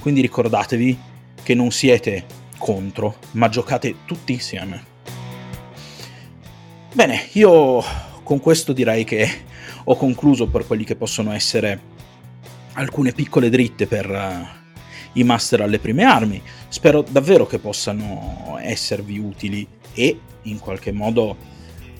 Quindi 0.00 0.22
ricordatevi 0.22 0.98
che 1.42 1.54
non 1.54 1.70
siete 1.70 2.24
contro, 2.56 3.16
ma 3.32 3.50
giocate 3.50 3.96
tutti 4.06 4.32
insieme. 4.32 4.82
Bene, 6.94 7.28
io 7.32 7.82
con 8.22 8.40
questo 8.40 8.72
direi 8.72 9.04
che 9.04 9.28
ho 9.84 9.94
concluso 9.94 10.46
per 10.46 10.66
quelli 10.66 10.84
che 10.84 10.96
possono 10.96 11.32
essere 11.32 11.80
alcune 12.72 13.12
piccole 13.12 13.50
dritte 13.50 13.86
per 13.86 14.08
uh, 14.08 15.18
i 15.18 15.22
master 15.22 15.60
alle 15.60 15.78
prime 15.78 16.04
armi. 16.04 16.42
Spero 16.68 17.04
davvero 17.06 17.46
che 17.46 17.58
possano 17.58 18.56
esservi 18.58 19.18
utili 19.18 19.68
e 19.92 20.18
in 20.44 20.58
qualche 20.58 20.92
modo 20.92 21.36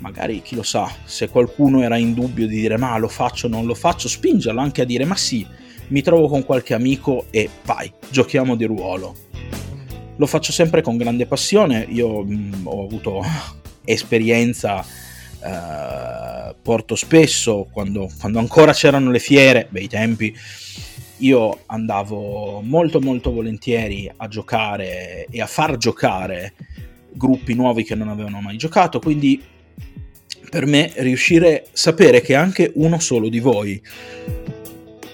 magari 0.03 0.43
chi 0.43 0.57
lo 0.57 0.65
sa, 0.65 0.93
se 1.05 1.29
qualcuno 1.29 1.81
era 1.83 1.97
in 1.97 2.13
dubbio 2.13 2.49
di 2.49 2.57
dire 2.57 2.77
ma 2.77 2.99
lo 2.99 3.09
faccio 3.09 3.47
o 3.47 3.49
non 3.49 3.65
lo 3.65 3.75
faccio, 3.75 4.09
spingerlo 4.09 4.61
anche 4.61 4.83
a 4.83 4.85
dire 4.85 5.05
ma 5.05 5.17
sì, 5.17 5.47
mi 5.89 6.03
trovo 6.03 6.27
con 6.27 6.45
qualche 6.45 6.75
amico 6.75 7.27
e 7.31 7.49
vai, 7.65 7.91
giochiamo 8.11 8.57
di 8.57 8.65
ruolo. 8.65 9.15
Lo 10.17 10.27
faccio 10.27 10.53
sempre 10.53 10.83
con 10.83 10.97
grande 10.97 11.27
passione, 11.27 11.87
io 11.89 12.23
mh, 12.23 12.35
mm, 12.35 12.67
ho 12.67 12.85
avuto 12.85 13.25
esperienza, 13.85 14.85
eh, 14.85 16.55
porto 16.61 16.97
spesso, 16.97 17.69
quando, 17.71 18.11
quando 18.19 18.41
ancora 18.41 18.73
c'erano 18.73 19.11
le 19.11 19.21
fiere, 19.21 19.69
bei 19.71 19.89
tempi, 19.89 20.35
io 21.19 21.61
andavo 21.67 22.61
molto 22.61 23.01
molto 23.01 23.33
volentieri 23.33 24.11
a 24.15 24.27
giocare 24.27 25.27
e 25.31 25.41
a 25.41 25.47
far 25.47 25.77
giocare 25.77 26.55
gruppi 27.13 27.55
nuovi 27.55 27.85
che 27.85 27.95
non 27.95 28.09
avevano 28.09 28.41
mai 28.41 28.57
giocato, 28.57 28.99
quindi 28.99 29.41
per 30.53 30.67
me 30.67 30.93
riuscire 30.97 31.63
a 31.63 31.69
sapere 31.73 32.21
che 32.21 32.35
anche 32.35 32.73
uno 32.75 33.01
solo 33.01 33.31
di 33.31 33.41
voi 33.41 33.83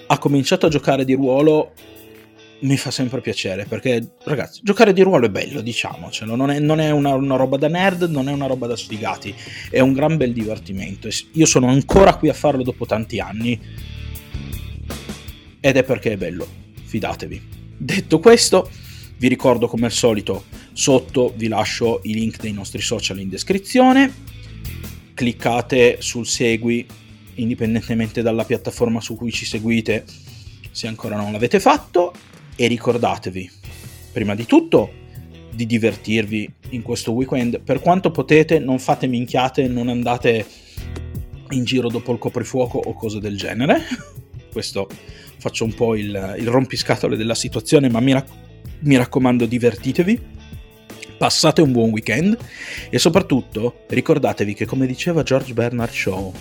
ha 0.07 0.17
cominciato 0.17 0.65
a 0.65 0.69
giocare 0.69 1.05
di 1.05 1.13
ruolo 1.13 1.71
mi 2.63 2.75
fa 2.75 2.91
sempre 2.91 3.21
piacere 3.21 3.63
perché 3.63 4.15
ragazzi 4.25 4.59
giocare 4.61 4.91
di 4.91 5.01
ruolo 5.01 5.27
è 5.27 5.29
bello 5.29 5.61
diciamocelo 5.61 6.35
non 6.35 6.51
è, 6.51 6.59
non 6.59 6.81
è 6.81 6.91
una, 6.91 7.13
una, 7.13 7.37
roba 7.37 7.55
da 7.55 7.69
nerd 7.69 8.09
non 8.09 8.27
è 8.27 8.33
una 8.33 8.47
roba 8.47 8.67
da 8.67 8.75
sfigati 8.75 9.33
è 9.69 9.79
un 9.79 9.93
gran 9.93 10.17
bel 10.17 10.33
divertimento. 10.33 11.07
Io 11.31 11.45
sono 11.45 11.67
ancora 11.67 12.17
qui 12.17 12.27
a 12.27 12.33
farlo 12.33 12.61
dopo 12.61 12.85
tanti 12.85 13.21
anni. 13.21 13.57
Ed 15.61 15.77
è 15.77 15.83
perché 15.83 16.11
è 16.11 16.17
bello 16.17 16.45
fidatevi. 16.83 17.41
Detto 17.77 18.19
questo 18.19 18.69
vi 19.15 19.29
ricordo 19.29 19.69
come 19.69 19.85
al 19.85 19.93
solito 19.93 20.43
sotto 20.73 21.31
vi 21.37 21.47
lascio 21.47 22.01
i 22.03 22.13
link 22.13 22.41
dei 22.41 22.51
nostri 22.51 22.81
social 22.81 23.19
in 23.19 23.29
descrizione 23.29 24.38
cliccate 25.19 25.97
sul 25.99 26.25
segui 26.25 26.87
indipendentemente 27.35 28.21
dalla 28.21 28.45
piattaforma 28.45 29.01
su 29.01 29.17
cui 29.17 29.33
ci 29.33 29.43
seguite 29.43 30.05
se 30.71 30.87
ancora 30.87 31.17
non 31.17 31.33
l'avete 31.33 31.59
fatto 31.59 32.13
e 32.55 32.67
ricordatevi 32.67 33.51
prima 34.13 34.33
di 34.33 34.45
tutto 34.45 34.93
di 35.51 35.65
divertirvi 35.65 36.53
in 36.69 36.83
questo 36.83 37.11
weekend. 37.11 37.59
Per 37.59 37.81
quanto 37.81 38.11
potete 38.11 38.59
non 38.59 38.79
fate 38.79 39.07
minchiate 39.07 39.67
non 39.67 39.89
andate 39.89 40.45
in 41.49 41.65
giro 41.65 41.89
dopo 41.89 42.13
il 42.13 42.17
coprifuoco 42.17 42.77
o 42.77 42.93
cose 42.93 43.19
del 43.19 43.35
genere. 43.35 43.81
Questo 44.49 44.87
faccio 45.37 45.65
un 45.65 45.73
po' 45.73 45.95
il, 45.95 46.35
il 46.39 46.47
rompiscatole 46.47 47.17
della 47.17 47.35
situazione, 47.35 47.89
ma 47.89 47.99
mi, 47.99 48.13
rac- 48.13 48.31
mi 48.79 48.95
raccomando 48.95 49.45
divertitevi, 49.45 50.37
passate 51.19 51.61
un 51.61 51.73
buon 51.73 51.89
weekend 51.89 52.37
e 52.89 52.97
soprattutto 52.97 53.83
ricordatevi 53.89 54.53
che 54.53 54.65
come 54.65 54.87
diceva 54.87 55.21
George 55.21 55.53
Bernard 55.53 55.91
Shaw, 55.91 56.33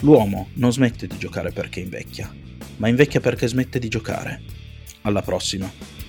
l'uomo 0.00 0.50
non 0.54 0.72
smette 0.72 1.08
di 1.08 1.18
giocare 1.18 1.50
perché 1.50 1.80
invecchia, 1.80 2.32
ma 2.76 2.86
invecchia 2.86 3.18
perché 3.18 3.48
smette 3.48 3.80
di 3.80 3.88
giocare. 3.88 4.42
Alla 5.02 5.22
prossima! 5.22 5.99